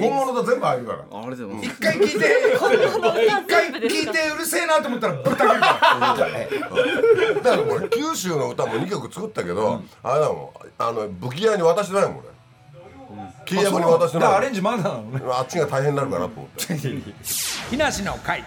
[0.00, 0.98] 本物だ全部入るから。
[0.98, 2.18] ありがとうございます一回聞いて一
[3.46, 5.58] 回聞いてうるせえなと思ったらぶった切るから。
[5.58, 10.82] だからこれ九州の歌も2曲作ったけど、あれだもん。
[10.82, 12.34] あの武器屋に渡してないもん俺。
[13.46, 15.20] キーヤブに渡してないだからアレンジまだなのね。
[15.30, 16.74] あっちが大変になるかなと思って。
[17.70, 18.42] 木梨の会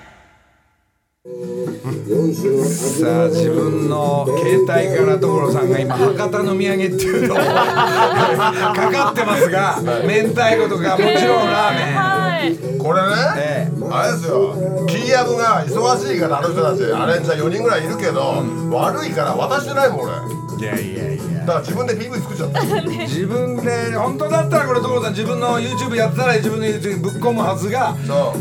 [1.28, 11.96] さあ自分の携帯から所さんが今博多の土産っていうのを かかってますが明太子とかもちろんラーメン。
[11.96, 12.78] はい。
[12.78, 14.56] これね、えあれですよ。
[14.88, 20.12] キーヤブが忙しいからあの人たちアレンジャー4人ぐらいいるけど、悪いから渡してないもん俺
[20.60, 21.40] いやいやいや。
[21.42, 22.62] だから自分で PV 作っちゃった。
[23.08, 27.96] 自分で本当だったらこれ所さん自分の YouTube やってたら自分の YouTube にぶっ込むはずが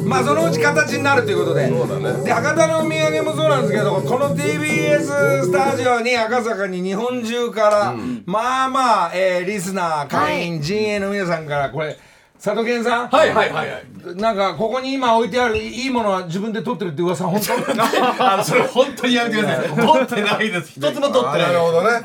[0.04, 1.68] まあそのうち形になるということで。
[1.68, 2.24] そうだね。
[2.24, 11.96] で博多のお土産もそうなんですけどこの TBS スタジオに赤坂に日本中から、まあまあ、えーリスナー会員、陣営の皆さんからこれ
[12.42, 13.08] 佐藤健さん？
[13.08, 14.16] はいはいはいはい。
[14.16, 17.82] なんかここに今置いてあるいいものは自分で取ってるって噂本当？
[18.32, 19.68] あのそれ本当にやめてください。
[19.68, 20.72] 取ってないです。
[20.76, 21.38] 一つも取ってない。
[21.38, 22.00] なるほどね、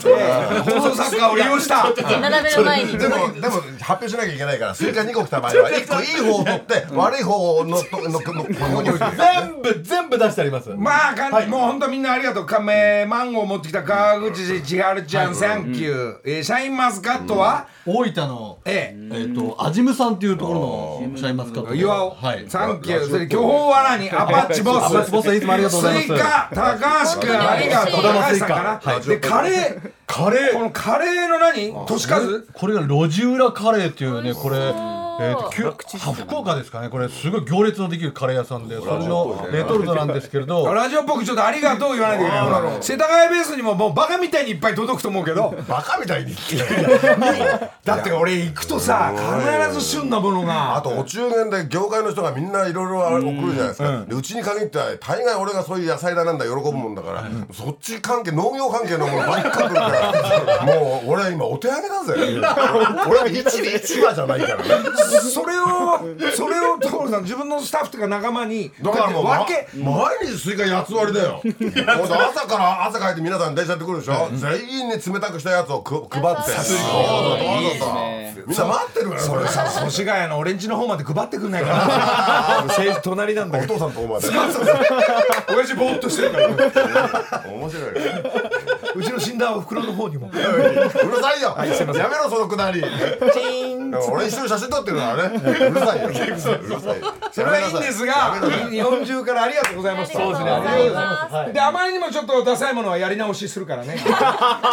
[0.65, 1.93] 放送作家を利用した。
[2.19, 2.97] 並べる前に。
[2.97, 8.23] でもでも発表しなきゃいけないからスイカ2個来た場合は 1個いい方を取って悪い方のとのののこ
[8.75, 21.73] こに置いて全部全部出してありますまあかん、もう本当みんなありがとうかめマンゴー持ってきた川口春奈ちゃん、サンキュー、えーシャインマスカットは、大分のええっと安心院産っていうところのシャインマスカット。
[21.73, 22.45] え岩尾、はい。
[22.47, 23.09] サンキュー。
[23.09, 26.07] それ巨峰わらにアパッチボスアパッチボスいつもありがとうございます。
[26.07, 26.51] スイカ。
[26.53, 27.49] 高橋君。
[27.49, 29.01] ありがとう高橋さんかな、はい。
[29.01, 29.91] でカレー。
[30.05, 31.73] カレこのカレーの何？
[31.73, 32.41] 年数。
[32.53, 34.57] これが路地裏カレーっていうねこれ
[35.21, 35.51] えー
[36.11, 36.89] 福岡ですかね。
[36.89, 40.65] これすごい行列のできるカレー屋さんでそれのレトルトなんですけれど。
[40.73, 42.41] ラジオっぽくちょっとありがとう言わないといけな
[42.77, 42.77] い。
[42.81, 45.53] 世田谷ベースにももうバカみたいにいっぱい届くと思うけど。
[45.67, 46.35] バカみたいに。
[47.83, 49.13] だって俺行くとさ
[49.69, 50.75] 必ず旬なものが。
[50.75, 59.81] あとお中元で業界の人がみんないろいろ送るじゃないですか、でうちに限っては大概俺がそういう野菜だなんだ喜ぶもんだから、そっち関係農業関係のものばっか来るか
[60.65, 60.65] ら。
[60.65, 62.13] もう俺今お手上げだぜ。
[63.07, 63.41] 俺は市
[63.85, 64.63] 市場じゃないからね
[65.19, 65.99] それを
[66.33, 71.41] それを所さん自分のスタッフとか仲間にだからもう、分けま毎日スイカ8つ割りだよ
[72.25, 76.51] 朝から朝帰って皆さん電車やってくるでしょ、全員に冷たくしたやつをく配って。
[76.51, 76.77] そうそう
[77.79, 78.47] そう。
[78.47, 84.27] みんな待ってるからそれさ祖師ヶ谷の俺んちの方まで配ってくんないかな成城隣なんだお父さんとお前で。
[85.49, 87.43] 親父ぼーっとしてるから。
[87.47, 87.93] 面白い。
[87.93, 88.23] ね
[88.95, 90.29] うちの死んだお袋の方にも。
[90.33, 92.83] うるさいよ、やめろそのくだり。
[94.11, 96.07] 俺一緒に写真撮ってるからねうるさいよ。
[96.07, 97.13] うるさいよ。
[97.31, 98.13] それはいいんですが
[98.69, 100.13] 日本中からありがとうございます。
[100.13, 100.51] そうですね。
[100.51, 101.53] ありがとうございます。
[101.53, 103.97] であまりにもちょっとダサいものはやり直しするからね。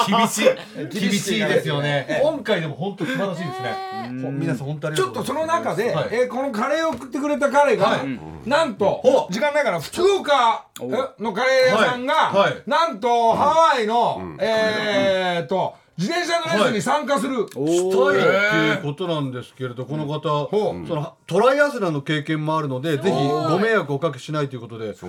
[0.06, 1.00] 厳しい。
[1.00, 1.38] 厳しい。
[1.48, 2.20] ですよね。
[2.22, 3.88] 今回でも本当素晴らしいですね。
[4.22, 6.08] ほ皆さん本当ありがとうちょっとその中で、はい。
[6.10, 8.00] えーこのカレーを送ってくれた彼が、
[8.44, 12.52] なんと時間ないから福岡えのカレー屋さんが、はい。
[12.52, 12.62] はい。
[12.66, 14.07] なんとハワイの、
[14.38, 18.18] えーっと自転車のレースに参加する、したい。
[18.18, 25.04] っていうことなんですけれどこの方そのトライアスランの経験もあるのでぜひご迷惑をおかけしないということでぜ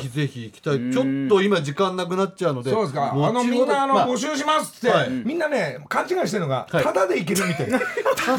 [0.00, 0.92] ひぜひ行きたい。
[0.92, 3.12] ちょっと今時間なくなっちゃうのでそうですか。
[3.12, 5.10] あのみんなあの、まあ募集しますって、はい。
[5.10, 6.84] みんなね勘違いしてるのが、はい。
[6.84, 7.70] ただでいけるみたい。
[7.70, 7.80] な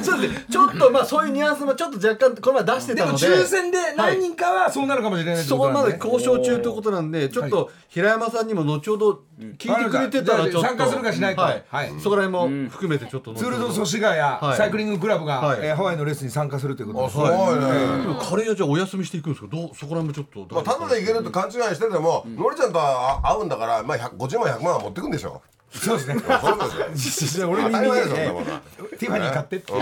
[0.03, 6.05] そうですねちょっとまあそういうニュアンスもちょっと若干この前出してでもたので抽選で何人かはそうなるかもしれないってそこまことなんで。
[6.05, 9.23] で交渉中ということなんでちょっと平山さんにも後ほど
[9.57, 10.61] 聞いてくれてたらちょっと。
[10.61, 11.41] 参加するかしないか。
[11.43, 11.63] はい。
[11.67, 14.57] はいそこら辺も含めてちょっと後ツール・ド・祖師ヶ谷、い。
[14.57, 15.59] サイクリングクラブが、はい。
[15.61, 17.11] えーハワイのレースに参加するということで。
[17.11, 19.47] すカレー屋じゃあお休みしていくんですか？
[19.51, 26.15] どうそこら辺もちょっとまあ、ただでいけるって勘違いしてても、のりちゃんとは会うんだから、まあ、100 50万100万は持ってくんでしょそうですね。
[27.45, 29.73] 俺にティファニー買ってって。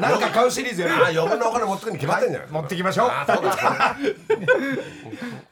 [0.00, 3.08] 何か買うシリーズやるあ余分なお金持ってくに決まってんじゃん、持ってきましょう。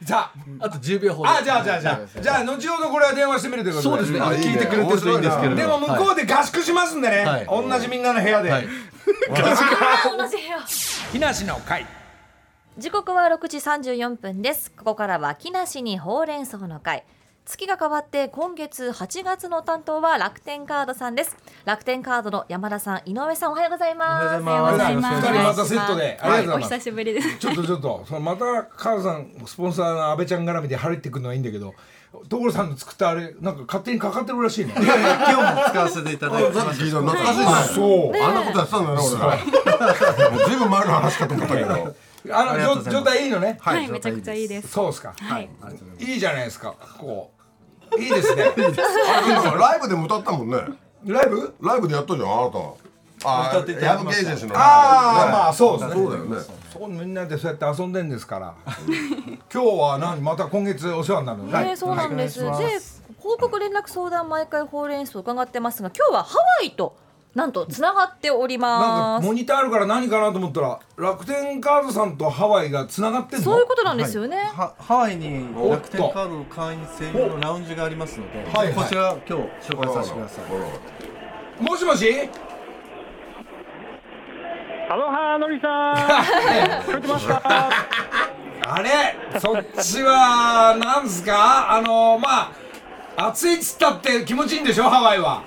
[0.05, 0.69] さ あ。
[0.69, 1.29] と10秒ほど。
[1.29, 2.21] ああじゃあじゃあじゃあ。
[2.21, 4.05] じゃあ後ほどこれは電話してみるということで。
[4.05, 4.21] そうですね。
[4.37, 7.45] 聞いてくれてるといいんですけれどでも向こうで合宿しますんでね、はい。
[7.45, 10.59] 同じみんなの部屋で、同じ部屋。
[11.11, 11.85] 木梨の会。
[12.77, 14.71] 時刻は6時34分です。
[14.71, 17.03] ここからは木梨にほうれん草の会
[17.49, 21.35] 月が変わって今月8月の担当は楽天カードさんです。
[21.65, 24.43] 楽天カードの山田さん井上さんおはようございます。
[24.43, 25.27] おはようございます。
[25.27, 26.55] 二人またセットでありがとうございます。
[26.57, 27.37] お久しぶりです。
[27.39, 31.73] ちょっとちょっとそのまた母さんスポンサーの安倍ちゃん絡みで入ってくるのはいいんだけど
[32.29, 34.73] 所さんの作ったあれなんか勝手にかかってるらしいね。
[34.77, 39.03] 今日も使わせていただいてさっき聞いた懐かしいね、そうあんなことやってたんだよね
[40.21, 40.29] 俺。
[40.29, 40.49] もう。
[40.49, 41.95] ずいぶん前の話かと思ったけど。
[42.31, 43.57] あの状状態いいのね。
[43.59, 44.67] はい、めちゃくちゃいいです。
[44.67, 45.15] そうですか。
[45.17, 45.49] はい。
[45.97, 47.38] いいじゃないですかこう
[47.97, 48.43] いいですね。
[48.53, 50.57] あでもライブでも歌ったもんね。
[51.05, 51.55] ライブ？
[51.61, 52.67] ライブでやったじゃんあなたあ
[53.21, 53.67] あ
[55.27, 55.95] あまあそうですね。
[55.95, 56.37] そうだよね。
[56.71, 58.53] そこみんなでそうやって遊んでんですから。
[59.53, 60.21] 今日は何？
[60.21, 61.45] また今月お世話になるの？
[61.45, 62.39] ね、そうなんです。
[62.41, 62.47] で、
[63.17, 66.95] 報告連絡相談毎回ほうれん草伺ってますが、今日はハワイと
[67.35, 73.45] なんとつながっておりなんますかモニターあるから何かなと思ったら楽天カードさんとハワイがつながってんの？
[73.45, 81.63] そういうことなんですよね、はハワイに楽天カードの会員専用のラウンジがありますので、はいはいこちら今日紹介させてください。
[81.63, 82.29] もしもし？
[84.89, 85.95] アロハのりさん。
[86.81, 87.41] 聞こえてますか
[88.65, 89.39] あれ？
[89.39, 91.77] そっちはなんですか？
[91.77, 92.51] あのま
[93.17, 94.89] あ暑いっつったって気持ちいいんでしょ？
[94.89, 95.43] ハワイは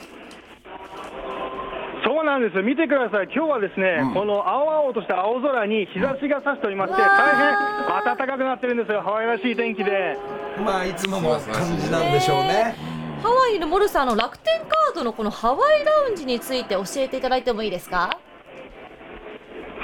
[2.22, 3.28] そうなんです見てください。
[3.34, 9.02] 今日はですね、この青々とした青空に日差しが差しておりまして、大変暖かくなってるんですよ。
[9.02, 10.16] ハワイらしい天気で。
[10.64, 11.40] まあいつもの感
[11.80, 12.76] じなんでしょうね。
[13.24, 18.16] ハワイのモルさんの楽天カードのこのハワイラウンジについて教えていただいてもいいですか？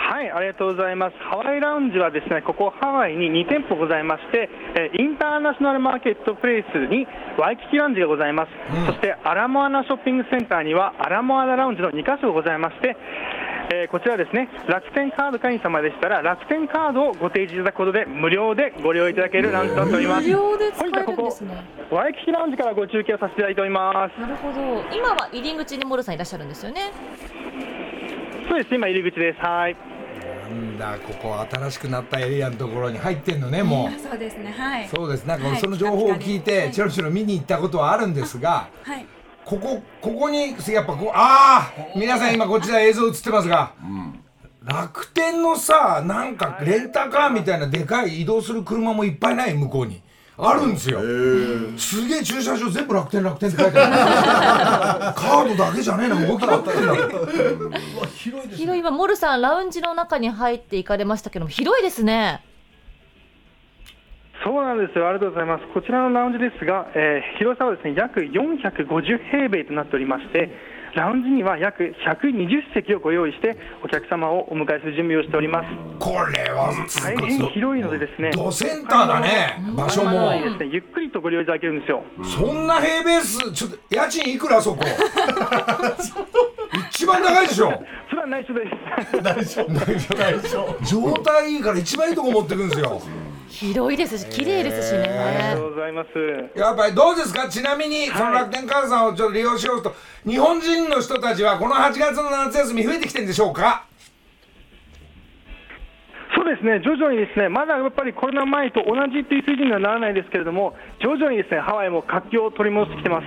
[0.09, 1.17] はいありがとうございます。
[1.19, 8.53] ハワイラウンジはですねここハワイに2店舗ございまして、えーインターナショナルマーケットプレイスにワイキキラウンジがございます、
[8.87, 12.97] そしてアラモアナショッピングセンターにはアラモアナラウンジの2カ所ございまして
[13.71, 20.27] えーこちらですね楽天カード会員様でしたら楽天カードをご提示いただくことで無料でご利用いただけるラウンジとなっております。
[20.27, 21.65] 無料で使えるんですね。
[21.91, 24.19] ワイキキラウンジからご中継をさせていただいております。
[24.19, 24.83] なるほど。
[24.91, 26.93] 今は入り口にモルさんいらっしゃるんですよね。
[28.49, 28.75] そうです。
[28.75, 29.41] 今入り口です。
[29.41, 29.77] はい
[30.49, 34.01] なんだここ新しくなったエリアのところに入ってんのねもう。
[34.01, 34.89] そうですねはい。
[34.89, 35.25] そうです。
[35.25, 39.07] なんかはいその情報を聞いてチロチロ見に行ったことはあるんですがはい。
[39.45, 43.73] ここここにやっぱこうああ皆さん今こちら映像映ってますが、
[44.63, 50.03] 楽天のさなんかレンタカーみたいなでかい移動する車もいっぱいない向こうに
[50.41, 51.01] あるんですよ。
[51.77, 55.21] すげえ駐車場全部楽天楽天って書いてある。
[55.21, 56.95] カードだけじゃねえな動きだったんだ。
[58.55, 62.45] 広い今モルさんラウンジの中に入っていかれましたけども広いですね。
[64.45, 65.09] そうなんですよ。
[65.09, 65.65] ありがとうございます。
[65.75, 70.51] こちらのラウンジですが、えー広さはですね約450平米となっておりまして
[70.99, 75.69] ラウンジには約120席をご用意してお客様をお迎えする準備をしております。
[76.01, 79.61] これはす大変広いのでですねドセンターだね。
[79.77, 80.33] 場所も。
[80.33, 80.67] ですね。
[80.73, 82.03] ゆっくりとご利用いただけるんですよ。
[82.25, 84.83] そんな平米数ちょっと家賃いくらそこ？
[86.91, 87.73] 一番高いでしょ。
[88.11, 88.63] それは内緒で
[89.45, 89.61] す。
[90.93, 93.01] 状態いいから一番いいとこ持ってくんですよ
[93.49, 96.09] 広いですし綺麗ですしありねがとうございます。
[96.59, 97.49] やっぱりどうですか？
[97.49, 99.95] ちなみにその楽天カードさんをちょっと利用しようと
[100.27, 103.87] 日本人の人たちはこの8月の夏休み増えてきてるんでしょうか？
[106.37, 106.81] そうですね。
[106.85, 113.27] 徐々にですねまだやっぱりコロナ前と同じという水準にはならないですけれども徐々にですねハワイも活気を取り戻してきてます。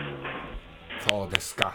[1.10, 1.74] そうですか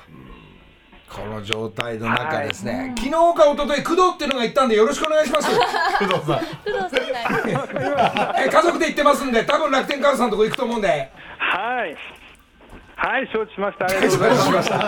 [1.08, 5.48] この状態の中ですね、昨日か一昨日工藤っていうのが言ったんでよろしくお願いします。
[5.98, 6.56] 工藤さん。
[7.96, 10.88] が え家族で行ってますんで多分楽天カードさんのとこ行くと思うんで。
[11.38, 11.96] はい。
[12.96, 13.84] はい承知しました。
[13.84, 14.44] ありがとうございます。
[14.44, 14.78] しました。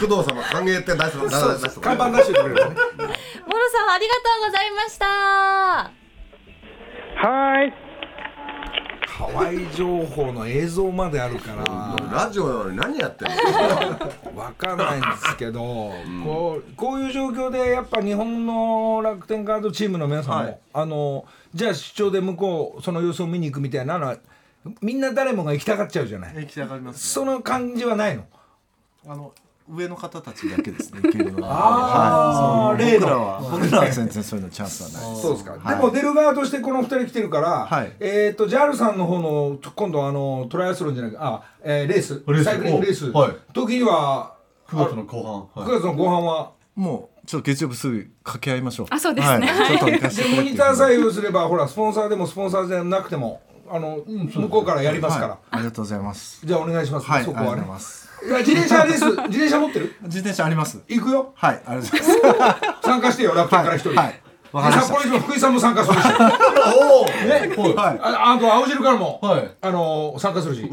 [0.06, 2.54] 工藤様歓迎って出す看板出してくれる。
[2.54, 2.60] ね
[3.46, 5.06] モルさんありがとうございました。
[7.28, 7.89] はい
[9.20, 11.64] ハワイ情報の映像まであるから。
[12.10, 14.40] ラジオなのに何やってんの？
[14.40, 15.60] わかんないんですけど、
[16.24, 20.58] こうこういう状況でやっぱ日本の楽天カードチームの皆さんも、はい。
[20.72, 24.16] あのじゃあ出張で向こうその様子を見に行くみたいなのは
[24.80, 26.34] みんな誰もが行きたがっちゃうじゃない。
[26.36, 28.24] 行きたがります、その感じはないの？
[29.06, 29.34] あの
[29.70, 32.74] 上の方たちだけですね 行けるのは。
[32.74, 33.40] はい、僕らは。
[33.40, 35.76] 僕らは全然そういうのチャンスはないそうですか、はい。
[35.76, 37.92] でも出る側としてこの2人来てるから、はい。
[38.00, 42.22] えっ、と JAL さんの方の今度あのトライアスロンじゃないあ、えーレース。
[42.26, 42.44] レース。
[42.44, 43.32] サイクリングレース、はい。
[43.52, 44.34] 時には
[44.68, 46.50] 9月の後半、9月の後半は？
[46.76, 48.86] もうちょっと月曜日すぐ掛け合いましょう。
[48.90, 49.46] あそうですね。
[49.46, 53.40] はい、ちょっと行かせでモニターさえ用すればほらスポンサーでもスポンサーじゃなくても
[53.72, 56.44] あの、向こうからやりますから、はい、ありがとうございます。
[56.44, 57.24] じゃあお願いします、はい。
[57.24, 57.62] そこはね
[58.22, 59.94] 自転車レース自転車持ってる？
[60.02, 60.80] 自転車あります。
[60.88, 61.32] 行くよ。
[61.34, 63.98] はいありがとうございます参加してよ楽天から一人、はい。
[63.98, 64.20] はい
[64.52, 64.94] わかりました。
[64.96, 66.06] 札幌市の福井さんも参加するし。
[66.76, 69.48] おおねはああと青汁からも、はい。
[69.60, 70.62] あの参加するし。
[70.62, 70.68] い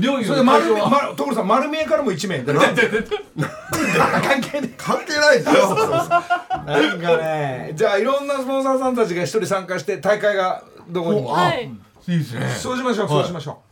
[0.00, 2.56] 料理それで丸見ま所さん丸見えからも1名関
[4.40, 5.76] 係ね関係ないですよ
[6.66, 11.70] えなんかねじゃあいろんなスポンサーさんたちが一人参加して大会がどこにも、はい。
[12.08, 12.48] いいですね。
[12.48, 13.62] そうしましょうそうしましょ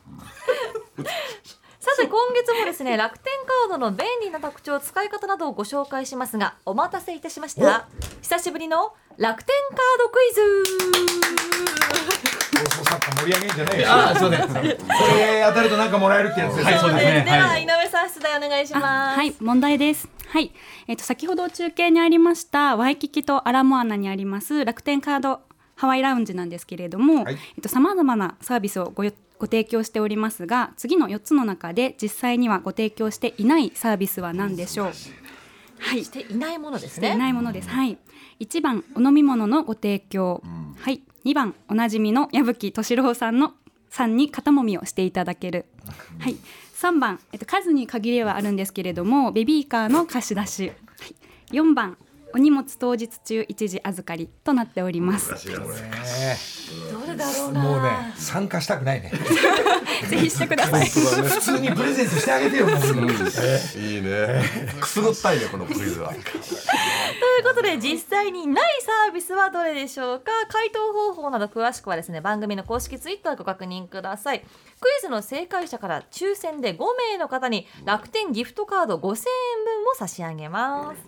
[1.96, 3.32] さて今月もですね楽天
[3.68, 7.88] カードの便利な特徴使い方などをご紹介しますがお待たせいたしました。
[8.22, 10.40] 久しぶりの楽天カードクイズ。
[10.40, 10.44] う
[12.58, 13.88] 放送作家盛り上げんじゃねえよ。
[13.90, 14.46] あそうです。
[14.48, 14.78] これ
[15.48, 17.22] 当たるとなんかもらえるってやつですよはいそうですね。
[17.24, 17.64] では、はい。
[17.64, 19.16] 井上さん出題お願いします。
[19.16, 20.08] はい、問題です。
[20.28, 20.52] はい、
[20.86, 25.40] えっ、と先ほど中継にありましたワイキキとアラモアナにあります楽天カード
[25.74, 27.34] ハワイラウンジなんですけれども、はい。
[27.34, 34.86] えっと様々なサービスをごよご提供しておりますが、次の4つの中で実際にはご提供していないサービスは何でしょう？
[35.80, 37.68] はいしていないものですしていねないものです。
[37.68, 37.98] はい。
[38.40, 40.42] 一番お飲み物のご提供。
[40.78, 41.02] はい。
[41.24, 43.54] 二番おなじみの矢吹敏郎さんの
[43.90, 45.66] さんに肩もみをしていただける。
[46.18, 46.36] はい。
[46.74, 50.68] 三番えっと数に限りはあるんですけれどもベビーカーの貸し出し。
[50.68, 50.74] は
[51.06, 51.14] い。
[51.52, 51.96] 四番
[52.34, 55.30] お荷物当日中一時預かりとなっております。
[55.32, 57.62] どれだろうな。
[57.62, 59.10] もうね参加したくないね。
[60.08, 60.86] ぜひしてください。
[60.88, 64.42] 普通にプレゼントしてあげてよいいね。
[64.78, 66.10] くすぐったいねこのクイズは。
[66.10, 66.22] という
[67.44, 70.30] ことで実際にないサービスはどれでしょうか？
[70.48, 74.40] 回答方法など詳しくはですね番組の公式ツイッターご確認ください。
[74.40, 76.78] クイズの正解者から抽選で5
[77.12, 80.98] 名の方に楽天ギフトカード5000円分を差し上げます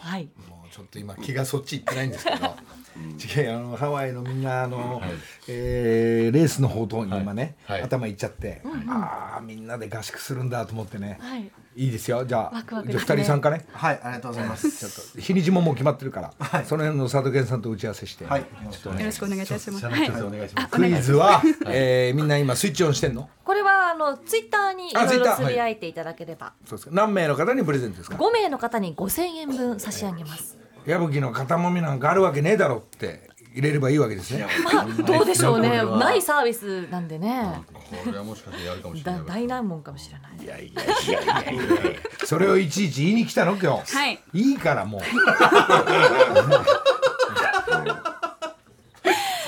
[0.00, 0.28] はい。
[0.48, 2.56] もうちょっと今気がそっち行ってないんですけど。
[2.96, 5.00] 違うあのハワイのみんなあの、
[5.48, 7.82] えーレースの方とに今ね、はい。
[7.82, 11.50] 頭いっちゃって、ああみんなで合宿するんだと思ってね、はい。
[11.76, 12.24] いいですよ。
[12.24, 13.64] じゃあワクワクじゃあですね2人参加ね。
[13.72, 15.20] はいありがとうございます。
[15.20, 16.64] 日にちももう決まってるから、はい。
[16.66, 18.40] その辺の佐藤健さんと打ち合わせして、はい。
[18.40, 19.80] よろしくお願いいたします。
[19.80, 20.00] 社はい。
[20.00, 20.68] 内調整お願いします。
[20.70, 23.28] クイズは、えーみんな今スイッチオンしてんの？
[23.44, 26.94] これはあのツイッターにいあろいろつぶやいていただければ、そうですか。
[26.94, 34.46] 何名の方にプレゼントですか？5名の方に5000円分差し上げます矢吹の肩もみなんかあるわけねえだろって入れればいいわけですね。
[34.64, 35.82] まあどうでしょうね。
[35.98, 37.62] ないサービスなんでね。
[38.04, 39.20] これはもしかしてやるかもしれない。
[39.20, 40.44] だ大難問かもしれない。
[40.44, 42.00] いやいやいやいやいや。
[42.24, 43.96] それをいちいち言いに来たの今日。
[43.96, 44.20] はい。
[44.32, 45.00] いいからもう。
[45.00, 45.06] こ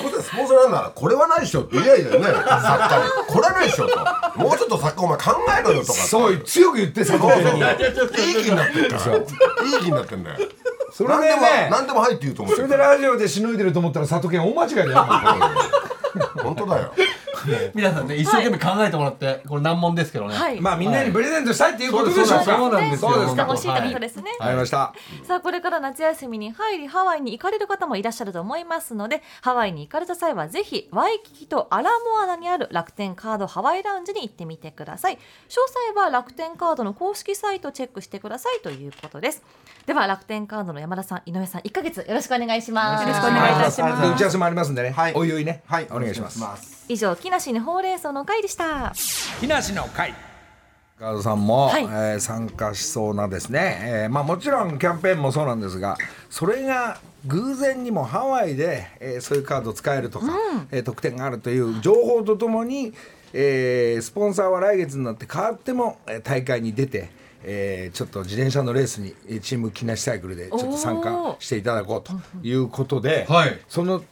[0.09, 2.25] れでスポンサーなんならこれはないでしょって言いやいいよね。
[2.25, 2.45] 作家に。
[3.29, 3.97] これはないでしょと。
[4.37, 5.25] もうちょっと作家お前考
[5.61, 5.93] えろよとか。
[5.93, 7.61] そう強く言って佐藤健に。
[7.61, 7.63] い
[8.41, 9.27] い気になってんだよ
[9.65, 10.49] いい気になってんだよ
[10.93, 15.07] それで何でもね何でもはいって言うと思ってそれでラジオでしのいでると思ったら佐藤健大間違いだよ
[16.43, 16.93] 本当だよ。
[17.75, 20.35] 皆さんね一生懸命考えてもらってこれ難問ですけどね。
[20.35, 20.61] はい。
[20.61, 22.45] まあみんなにプレゼントしたいっていうことでしょうか。
[22.45, 23.11] そうなんですよ。
[23.11, 23.37] そうですか。
[23.37, 24.95] してほしいってことですね、わかりました。
[25.25, 35.15] さあこれから夏休みに入りハワイに行かれる方もいらっしゃると思いますのでハワイに行かれた際はぜひワイキキとアラモアナにある楽天カードハワイラウンジに行ってみてください。
[35.15, 35.19] 詳
[35.95, 39.43] 細は楽天カードの公式サイトをチェックしてくださいということです。
[39.87, 43.03] では楽天カードの山田さん井上さん1ヶ月よろしくお願いします。
[43.03, 44.03] よろしくお願いいたします。
[44.03, 45.15] で打ち合わせもありますんでね、はい。
[45.15, 45.89] おいおいね、はい。
[45.91, 46.39] お願いします。
[46.65, 46.85] す。
[46.89, 48.93] 以上木梨にほうれん草の会でした。
[49.41, 50.15] 木梨の会。
[50.99, 51.83] カードさんも、はい。
[51.85, 55.97] えー参加しそうなですね、えーまあ、もちろんキャンペーンもそうなんですが
[56.31, 60.27] それが偶然にもハワイで、えーそういうカード使えるとか、
[60.71, 62.93] えー特典があるという情報とともに、
[63.33, 67.11] えースポンサーは来月になって変わっても、えー大会に出て、
[67.43, 72.13] えーちょっと自転車のレースにえーチーム木梨サイクルでちょっと参加していただこうと
[72.47, 73.59] いうことで、はい。
[73.69, 74.05] その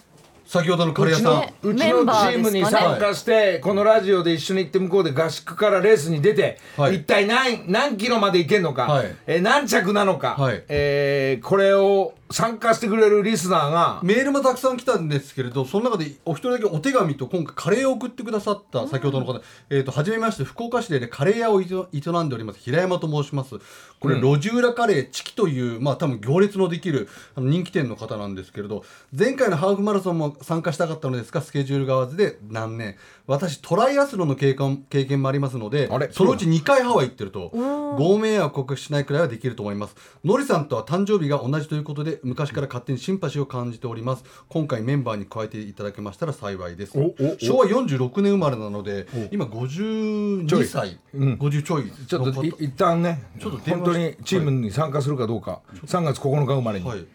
[0.51, 1.41] 先ほどのカレー屋さん。
[1.43, 6.97] ねうちのチームに参加して、このラジオで一緒に行って向こうで合宿からレースに出て、はい。
[6.97, 9.17] 一体何何キロまで行けるのか、はい。
[9.29, 10.65] えー何着なのか、はい。
[10.69, 23.57] えーこれを参加してくれるリスナーが、メールもたくさん来たんですけれど、その中でお一人だけお手紙と今回カレーを送ってくださった先ほどの方、えっ、と、はじめまして、福岡市でね、カレー屋を営営んでおります、平山と申します。
[23.99, 28.85] これ、路地裏カレーチキという、まあ多分行列のできるあの人気店の方なんですけれど、
[29.17, 32.97] 前回のハーフマラソンも参加したかったのですが、スケジュールが合わずで断念。
[33.27, 37.51] 私、トライアスロンの経験経験もありますのであれ、そのうち2回ハワイ行ってると、
[37.97, 39.97] ご迷惑をかけしないくらいはできると思います。
[40.25, 44.25] のりさんとは誕生日が同じということで、昔から勝手にシンパシーを感じております。
[44.49, 46.93] 今回メンバーに加えていただけましたら幸いです。
[47.39, 51.35] 昭和46年生まれなので、今52歳、うん。
[51.35, 51.91] 50ちょい。
[51.91, 57.07] ちょっと一旦ね、ちょっと本当にチームに参加するかどうか、3月9日生まれに、はい。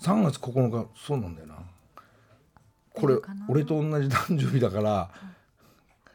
[0.00, 1.54] 3月9日、そうなんだよな。
[2.92, 3.16] これ、
[3.48, 5.10] 俺と同じ誕生日だから、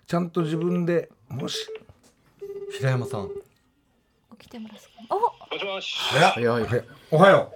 [0.07, 1.67] ちゃんと自分でもし、
[2.77, 3.29] 平山さん。
[4.39, 4.93] 起きてますか？
[5.09, 5.95] おもしもし。
[6.15, 6.47] はい。
[7.11, 7.51] おはよ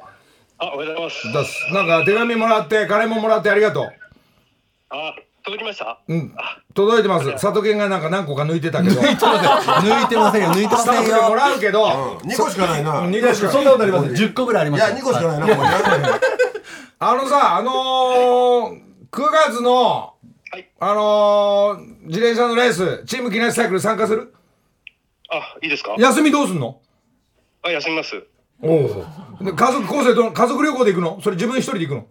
[0.64, 1.28] あ、おはようございます。
[1.28, 1.34] う。
[1.34, 3.88] だすなんか手紙もらって、カレーももらってありがとう。
[4.90, 6.00] あ、届きました？
[6.08, 6.34] うん、
[6.74, 7.32] 届いてます。
[7.34, 14.12] 佐藤健がなんか何個か抜いてたけど、ス抜いてませんよ、抜いてまタッフでもらうけど、2個しかないな2個しかそんなことありません。
[14.12, 14.86] 10個ぐらいあります。
[14.86, 16.20] いや2個しかないな
[17.00, 18.80] あのさ、あのー、
[19.12, 20.14] 9月の、
[20.52, 24.34] はいあのー、自転車のレース、チーム木梨サイクル参加する？
[25.30, 25.96] あ、いいですか？
[25.98, 26.80] 休みどうすんの？
[27.64, 28.24] あ、休みます。
[28.64, 28.76] お
[29.42, 29.44] お。
[29.44, 31.22] で家族構成と家族旅行で行くの？
[31.22, 32.08] それ自分一人で行くの？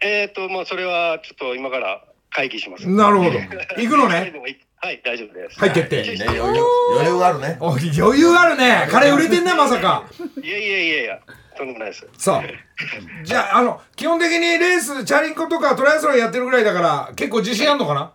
[0.00, 2.88] えっ、ー、と、まあ、それはちょっと今から会議します。
[2.88, 3.30] なるほど。
[3.30, 4.32] 行くのね？
[4.80, 5.58] はい、大丈夫です。
[5.58, 6.02] はい、決定。
[6.16, 6.62] ね余裕
[7.00, 8.86] 余あるねお余裕あるね。
[8.88, 10.04] カレー売れてんな、まさか。
[10.40, 11.18] いやいやいやいや、
[11.56, 12.06] とんでもないです。
[12.16, 13.24] さあ。
[13.24, 18.12] じゃあ、あの、基本的にレース、チャリンコとかトライアスロンやってるぐらいだから、結構自信あんのかな？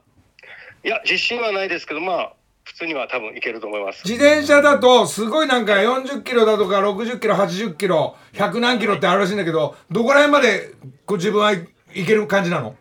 [0.86, 2.34] いや、自信はないですけど、まあ、
[2.64, 4.03] 普通には多分いけると思います。
[4.07, 10.74] 自転車だとすごいなんか40キロだとか60キロ80キロ100何キロってあるらしいんだけどどこら辺まで
[11.05, 12.76] こう自分はいける感じなの？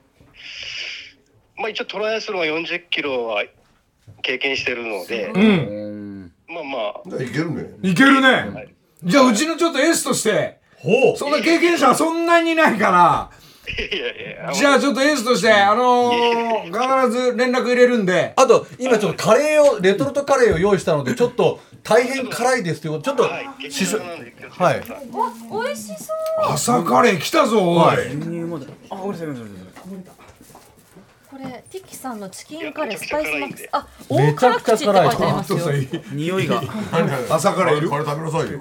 [1.57, 3.45] まあ一応トライアスロンは40キロは
[4.23, 6.33] 経験してるので、うん。
[6.49, 7.71] まあまあ、いけるね。
[7.83, 8.75] いけるね。
[9.03, 13.31] じゃあうちのちょっとエースとしてほそんな経験者はそんなにいないから
[13.65, 18.33] じゃあちょっとエースとしてあのー、必ず連絡入れるんで。
[18.37, 24.83] あと今ちょっとカレーをレトルトカレーを用意したのでちょっと大変辛いですということちょっとはい、激辛なんで気をつけてください。
[25.51, 26.17] お美味しそう。
[26.49, 27.97] 朝カレー来たぞおい、はい。
[31.31, 33.69] これティキさんのチキンカレースパイスマックス。
[33.73, 35.53] あめ大辛口って書いてあります。
[35.53, 35.59] よ
[36.13, 36.63] 匂いが
[37.31, 37.89] 朝カレーいる？
[37.89, 38.61] これ食べなさいよ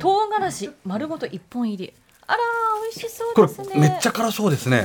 [0.00, 1.92] 唐辛子丸ごと一本入り
[2.30, 3.68] あらー美味しそうこですね。
[3.74, 4.84] れめっちゃ辛そうですね。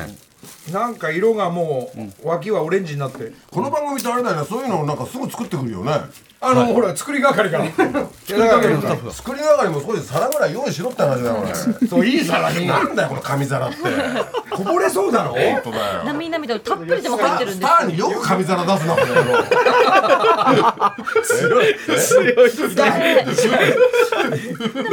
[0.72, 1.92] なんか色がも
[2.24, 3.32] う脇はオレンジになって。
[3.52, 4.46] この番組ってあれだよね。
[4.46, 5.92] そういうのをなんかすぐ作ってくるよね
[6.42, 7.66] あの、ほら作り係から。
[7.66, 12.68] いやだから作りながらも少し皿ぐらい用意しろって話だよ俺そういい皿に。
[12.68, 13.78] なんだよこの紙皿って。
[14.52, 15.32] こぼれそうだろ？
[15.34, 16.04] 本当だよ。
[16.04, 19.46] なみなみとたっぷりでも入ってるんスですターによく紙皿出すなこの野郎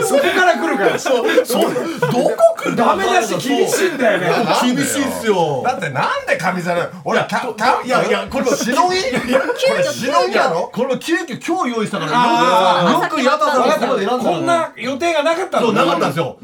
[0.07, 4.31] そこから来るからそうそうどこ来るダメだし厳しいんだよね
[4.63, 16.39] 厳しいっすよだってなんで紙皿俺キャキャいやいやこれしのぎこれしのぎなのこれ急遽今日用意したからあよくよくやったさんがここで選んだこんな予定がなかったのそうなかったんですよ。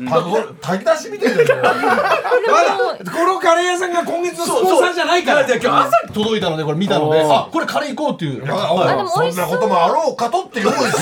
[0.61, 1.77] 炊き出しみたいじゃんまだ
[3.13, 5.47] このカレー屋さんが今月のスポンサーじゃないから。
[5.47, 8.41] いやいや今日朝に届いたのでこれ見たのであこれカレー行こうっていう。
[8.41, 10.93] そんなこともあろうかとって用意しよっ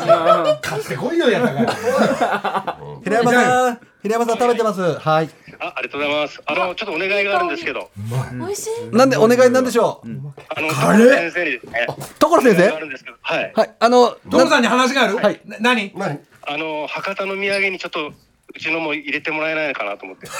[0.00, 2.78] たのに買ってこいよやったから。
[3.04, 4.98] 平山さん平山さん食べてます。
[4.98, 5.30] はい
[5.60, 6.42] あありがとうございます。
[6.46, 7.90] あの、ちょっとお願いがあるんですけど、
[8.32, 8.96] 美味しい？
[8.96, 10.08] なんでお願いなんでしょう？
[10.54, 11.30] あの、カレー？
[11.30, 11.86] 先生にですね、
[12.18, 12.80] 所先生？
[12.80, 13.52] るんですけど、はい。
[13.54, 15.16] はいあの所さんに話がある？
[15.16, 15.40] はい。
[15.44, 16.20] な何何？
[16.46, 18.12] あの、博多の土産にちょっと、
[18.56, 20.28] うちのも入れてもらえないかなと思って。
[20.28, 20.32] 路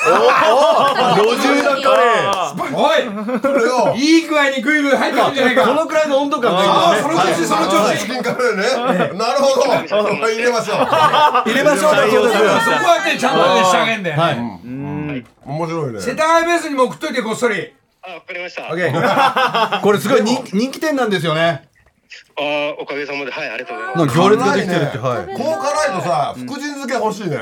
[1.36, 2.54] 地裏カレー。
[2.72, 5.66] おいこれよいい具合にグイグイ入ってくるんじゃないか。
[5.66, 7.98] このくらいの温度感ああがその調子その調子。
[7.98, 9.62] チキンカレーねなるほど。
[9.64, 10.76] 入れましょう。
[10.78, 11.92] 入れましょう。
[11.92, 12.34] だそうです
[12.64, 14.36] そこはねちゃんとねしてあげんだよはい。
[15.44, 15.92] 面白い。
[15.92, 17.74] ね世田谷ベースにも送っといてこっそり。
[18.00, 18.62] あ、わかりました。
[18.70, 21.68] オッケーこれすごい人人気店なんですよね。
[22.36, 24.18] あー、おかげさまで、はい、ありがとうございます。
[24.18, 25.26] 行列ができてるってはい。
[25.26, 27.38] こう辛いとさ福神漬け欲しいね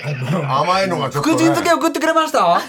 [0.48, 2.60] 甘いのがちょっとね福神漬け送ってくれました？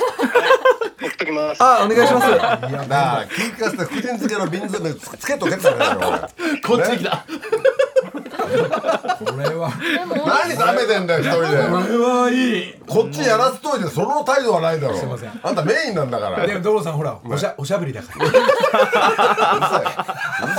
[1.01, 1.63] 送っときます。
[1.63, 2.29] あお願いします。
[2.31, 5.67] だから聞きかせて福神漬けの瓶詰めつつけとけって
[6.65, 7.25] こっちに来た。
[9.21, 9.71] これは。
[10.25, 11.47] 何食べてんだよ一人で。
[11.47, 12.73] これはいい。
[12.87, 15.39] こっちやらせといてその態度はないだろません。
[15.41, 16.37] あんたメインなんだから。
[16.43, 18.25] うるでも所さんほらおしゃおしゃべりだから。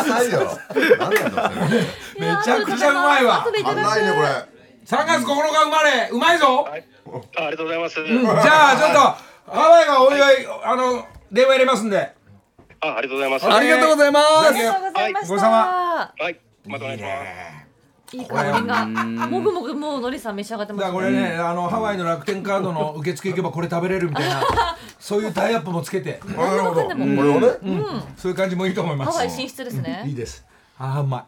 [0.04, 0.58] さいよ
[0.98, 4.51] 何なんだそれめちゃくちゃうまいわ後でいただくないねこれ
[4.86, 6.64] 3月9日生まれうまいぞ。
[6.64, 6.84] はい。
[7.36, 7.94] あありがとうございます。
[8.04, 12.14] じゃあちょっとハワイがお祝いあの電話入れますんで。
[12.80, 13.46] あ、ありがとうございます。
[13.46, 14.48] ありがとうございます。
[14.48, 17.08] ありがとうございまはい、またお願いしま
[18.10, 18.16] す。
[18.16, 18.22] い。
[18.22, 18.86] い香りが。
[18.86, 24.42] もぐもぐもうのりさん召し上がってますだからこれね、あのハワイの楽天カードの受付行けばこれ食べれるみたいな
[24.98, 26.82] そういうタイアップもつけて、なるほど。
[26.88, 27.48] これをね
[28.16, 29.12] そういう感じもいいと思います。
[29.12, 30.02] ハワイ進出ですね。
[30.06, 30.44] いいです。
[30.78, 31.24] あーうまい。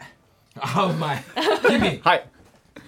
[0.59, 1.25] あーうまい。
[1.69, 2.29] 君はい。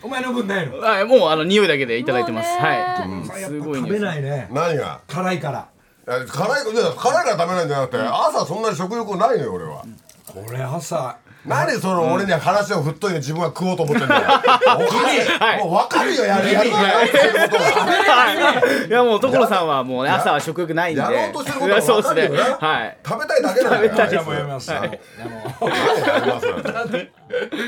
[0.02, 0.86] お前の分ないの？
[0.86, 2.48] あもうあの匂いだけでいただいてます。
[2.58, 3.38] はい。
[3.44, 3.98] すごいぱ食べ。
[3.98, 4.48] ないね。
[4.52, 5.00] 何が？
[5.08, 5.68] 辛いから。
[6.06, 6.64] 辛い辛い
[6.96, 9.84] から食べないんじゃなくて朝そんなに食欲ないのよ俺は。
[10.26, 11.16] これ朝
[11.46, 14.22] 何その俺には話を振っといて自分は食おうと思ってんだよ。
[15.64, 16.68] もう分かるよやるやる
[18.88, 21.00] いやもう所さんはもうね朝は食欲ないんで。
[21.00, 21.80] やろうとしてることは。
[21.80, 22.38] 分かるよね。
[22.60, 22.98] はい。
[23.06, 23.82] 食べたいだけなんだよ。
[23.82, 24.72] 食べたいやめます、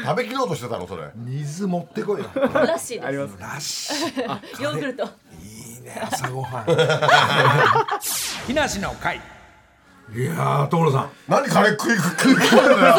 [0.05, 1.05] 食べきろうとしてたのそれ。
[1.15, 2.29] 水持ってこいよ。
[2.53, 3.37] らしいであります。
[3.39, 5.05] ラッシュすヨーグルト。
[5.05, 5.07] い
[5.79, 6.67] いね朝ごはん。
[8.47, 9.21] 木梨の会
[10.15, 11.11] いやー所さん。
[11.29, 12.93] 何カレー食い食い食いんだよ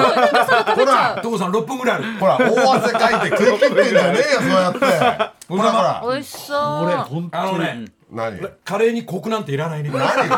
[0.76, 4.80] ほら所さん6分ぐらいあるほら大汗かいて食い切ってんじゃねえよそうやって
[5.48, 6.58] ほらほら美味しそう
[7.32, 8.40] あのね何？
[8.66, 9.90] カレーにコクなんていらないね。
[9.92, 10.02] 何？
[10.02, 10.30] 何？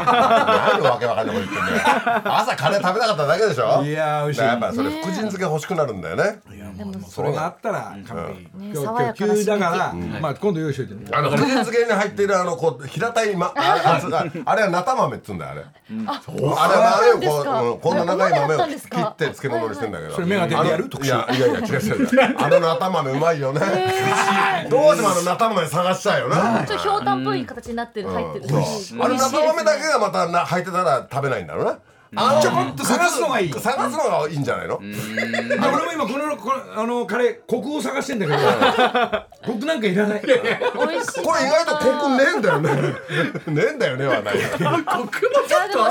[0.81, 2.21] わけわかんないこと言ってんだよ。
[2.37, 3.83] 朝カレー食べなかっただけでしょ？
[3.83, 4.45] いやー美味しい。
[4.45, 6.39] やっぱそれ福神漬け欲しくなるんだよね。
[7.07, 11.01] それがあったら完璧、ね今爽やかな日急だから、刺まあ今度用意しといてね。
[11.13, 14.01] あの福神漬けに入っているあのこう平たいまあれあ
[14.45, 15.61] あれはナタ豆っつうんだよあれ。
[15.61, 15.65] あ
[16.35, 18.77] れは豆をこそうこんな長い豆を切っ
[19.15, 20.13] て漬物にしてんだけど。
[20.13, 20.89] それ目が出てやる？
[20.89, 21.11] 特集。
[21.11, 23.59] いやいやいや違う違うあのナタ豆うまいよね。
[24.69, 26.63] どうしてもあのナタ豆探しちゃうよな。
[26.65, 31.79] ちょっとひょうたんっぽい形になってる入ってるあのナタ豆だけがまたな入ってたら食べないんだろうな
[32.13, 33.53] ちょこっと探すのがいい。
[33.53, 34.75] 探すのがいいんじゃないの？
[34.75, 34.79] あ
[35.73, 38.39] 俺も今このこのあのカレーコクを探してんだけど。
[39.45, 40.21] コクなんかいらない。
[40.21, 42.69] これ意外とコクねえんだよね。
[43.47, 44.83] ねえんだよねはないいやでも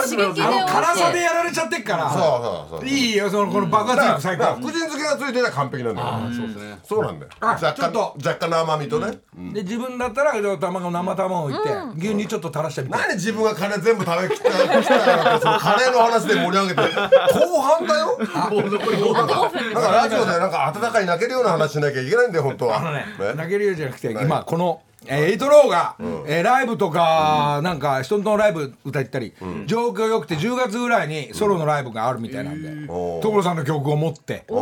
[0.03, 2.11] 刺激で美味しいあの辛さでやられちゃってっから。
[2.11, 4.57] そうそうそういいよそのこの爆発力最高。
[4.57, 6.09] 福神漬けがついてりゃ完璧なんだよ。
[6.37, 6.79] そうですね。
[6.85, 7.33] そうなんだよ。
[7.41, 7.99] あ若干ちょっと。
[8.23, 9.21] 若干の甘みとね。
[9.55, 12.99] で自分だったら卵生卵をいって牛乳ちょっと垂らしてみて。
[12.99, 18.19] 何自分がカレー全部食べきったカレーの話で盛り上げて後半だよ？
[18.19, 22.79] なんかなんかラジオでなんか温かい泣けるような話しなきゃいけないんだよ本当は。
[22.79, 23.35] あのねね。
[23.35, 25.97] 泣けるようじゃなくて今このえーエイトローが、
[26.27, 29.33] えーライブとか、なんか人のライブ歌ったり、
[29.67, 34.53] 状況良くて10月ぐらいにソロのライブがあるみたいなんで、所さんの曲を持ってで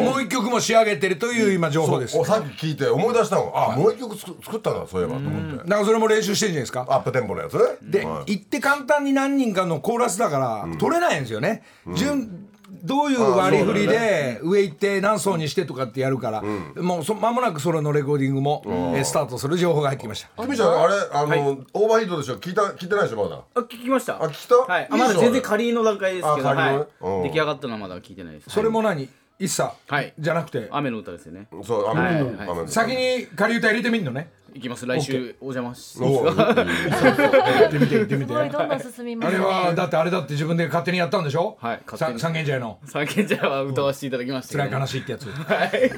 [0.00, 2.18] もう一曲も仕上げてるという今情報です。
[2.18, 3.52] おさっき聞いて思い出したの。
[3.54, 5.58] あもう一曲作作ったんだそういえばと思って。
[5.58, 6.86] だからそれも練習してるんじゃないですか。
[6.88, 7.60] アップテンポのやつね。
[7.82, 11.62] で、はい行って簡単に何人かのコーラスだから、取れないんですよね、
[11.94, 12.45] 順
[12.82, 20.42] どういう割り振りで上行って何層にしてとかってやるから、もうそ間もなくそれのレコーディングも、えースタートする情報が入ってきました。
[20.42, 22.36] 君ちゃんあれあの、オーバーヒートでしょ？
[22.38, 23.42] 聞いた聞いてないでしょまだ？
[23.54, 24.16] あ聞きました。
[24.22, 24.72] あ聞いた？
[24.72, 24.88] はい。
[24.90, 26.78] あまだ全然仮の段階ですけどあ仮の？
[26.80, 27.16] ねはい。
[27.16, 27.22] うん。
[27.24, 28.50] 出来上がったのはまだ聞いてないです。
[28.50, 29.08] それも何？
[29.38, 29.74] 一茶？
[29.86, 30.14] はい。
[30.18, 30.68] じゃなくて？
[30.70, 31.46] 雨の歌ですよね。
[31.62, 32.36] そう雨のはい。
[32.36, 32.48] はい。
[32.50, 34.86] 雨の先に仮歌入れてみんのね行きます。
[34.86, 38.32] 来週お邪魔しおう 行ってみて行ってみて。
[38.32, 41.56] すごいどんどん進みまあれはだってあれだって自分で勝手にやったんでしょ？
[41.60, 42.18] はい勝手に。
[42.18, 42.78] さ三軒茶屋の。
[42.84, 45.26] 三軒茶屋は歌わせていただきました辛い悲しいってやつ。
[45.26, 45.90] はい。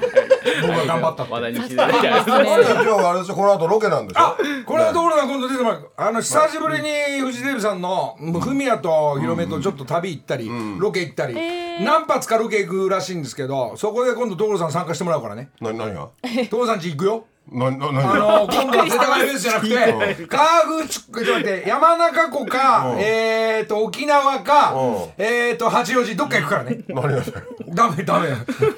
[0.61, 1.33] 僕が頑張ったって。
[1.33, 10.49] 話題にしていただきたいです今日はあれでしょこの後ロケなんでしょあこれはところが今度出てもらうあの久しぶりにフジテレビさんのフミヤとヒロメとちょっと旅行ったり、
[10.79, 11.35] ロケ行ったり、
[11.83, 15.49] 何発かロケ行くらしいんですけどそこで今度所さん参加してもらうからね。
[15.61, 16.09] な何が？
[16.49, 25.23] 所さんち行くよななあ何の今度は世田谷ベースじゃなくて川口ちょっと待って山中湖かえっと沖縄かうん。
[25.23, 26.79] えっと八王子どっか行くからね。
[26.89, 27.23] 何がだよ。
[27.69, 28.29] ダメダメ。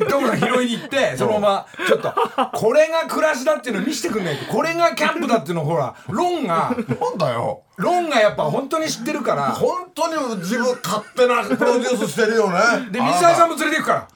[0.09, 2.13] 所さん拾いに行ってそのままちょっと
[2.53, 4.45] これが暮らしだっていうの見せてくんないと。
[4.45, 7.63] これがキャンプだっていうのをほらロンがなんだよ。
[7.75, 9.49] ロンがやっぱ本当に知ってるから。
[9.49, 12.59] 本当に自分勝手なプロデュースしてるよね。
[12.91, 14.07] で水谷さんも連れて行くから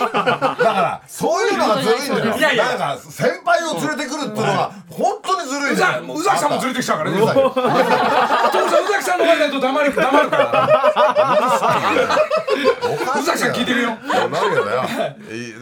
[0.00, 2.36] だからそういうのがずるいんだよ。
[2.36, 2.64] いやいや。
[2.64, 7.36] なんか先輩を連れてくるっていうのは本当にずるいんだよ宇崎さんも連れてきたからねうるさん。
[7.36, 7.40] 宇
[8.92, 10.44] 崎さんの前だと黙る黙るから。
[13.20, 14.74] 宇崎さん聞いてるよ何がだ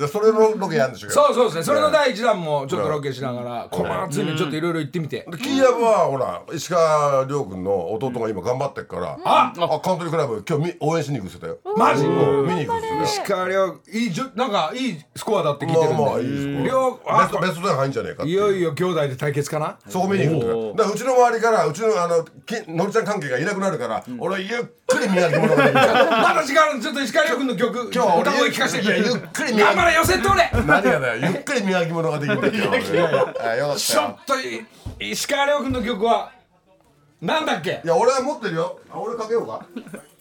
[0.03, 5.27] よそれのロケやるんでしょそうそうですねそれの第一弾もちょっとロケしながらこの夏にちょっといろいろ行ってみて。
[5.31, 11.77] でキーヤブはほら石川遼君の弟が今頑張ってっからああカントリークラブ今日み応援しに行くって言ってたよ。
[11.77, 12.05] マジ？
[12.05, 12.49] うん。
[12.49, 16.03] 見に行くって石川遼いいじょなんかいいスコアだって聞いてるんで。
[16.03, 19.79] まあまあいいですベ遼ストベストで入んじゃねえかっていよいよ兄弟で対決かな？
[19.89, 26.81] そこ見に行くって言ってただからうちの周りからうちのあのきのりちゃん関係がいなくなるから俺ゆっくり宮城物語見ちゃうまだ時間ある？
[26.81, 27.91] ちょっと石川遼君の曲。
[27.93, 28.85] 今日は俺歌声聞かせて。
[28.85, 32.39] いやゆっくり頑張れ寄せとれ何がだよゆっくり宮城物語できる。
[32.39, 33.35] んだよいやいや。
[33.43, 34.67] あよかっちょっとい
[35.11, 36.33] 石川遼君の曲は
[37.21, 37.83] なんだっけ？
[37.85, 38.81] いや俺は持ってるよ。
[38.91, 39.67] あ俺かけようか。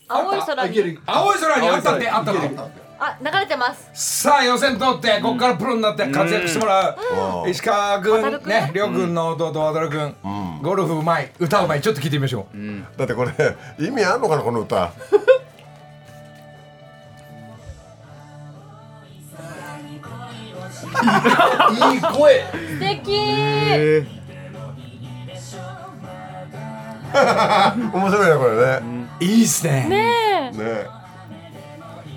[0.07, 0.99] 青い空に。
[1.05, 3.89] 青い空にあったってあったってあ流れてます。
[4.21, 6.97] さあ予選通ってここからプロになって活躍してもら
[7.45, 7.49] う。
[7.49, 8.71] 石川君ね。
[8.73, 10.13] 亮君の弟渡君
[10.61, 12.97] ゴルフうまい歌うまいちょっと聞いてみましょう。
[12.97, 13.31] だってこれ
[13.79, 14.91] 意味あんのかなこの歌。
[21.93, 22.43] いい声。
[22.43, 24.09] 素敵。
[27.91, 28.99] 面白いねこれね。
[29.21, 29.87] いいっすね。
[29.87, 30.98] ねね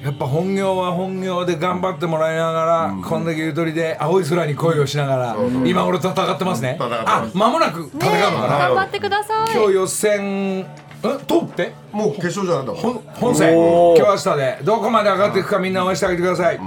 [0.02, 6.76] やっぱ本業は本業で頑張ってもらいながら、こんだけゆとりで青い空に恋をしながら、今俺戦ってますね。
[6.76, 7.36] 戦ってあます。
[7.36, 9.52] 間もなく戦うのかな、頑張ってください。
[9.54, 10.66] 今日予選ん
[11.00, 11.08] 通
[11.44, 11.72] って？
[11.92, 12.66] もう決勝じゃないん。
[12.66, 13.54] だ本本戦。
[13.54, 14.58] 今日明日で。
[14.64, 16.60] どこまで上がっていくかみんな応援してあげてください、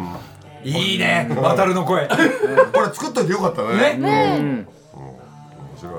[0.63, 1.29] いいね。
[1.36, 2.07] 渡るの声。
[2.07, 3.97] これ作っといてよかったね。
[3.97, 4.39] ね。
[4.39, 4.65] 面
[5.77, 5.93] 白い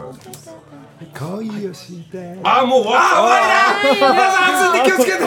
[1.19, 4.81] 恋をしてあもう終わあ終わりだ皆さん暑い。
[4.81, 5.19] んで気をつけて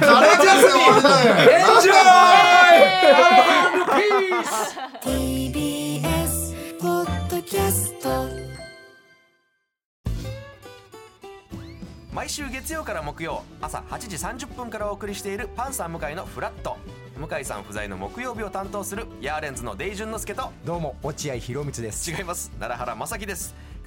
[0.00, 1.92] 夏休み終わりだよエンジョ
[5.12, 5.48] イ
[6.02, 8.08] TBS ポッドキャスト
[12.12, 14.16] 毎週月曜から木曜朝8時
[14.46, 16.76] 30分からお送りしているパンサー向井のフラット。
[17.18, 23.56] 向井さん不在の木曜日を担当するヤーレンズのデイジュンの之介とどうも落合博満です違います奈良原正樹です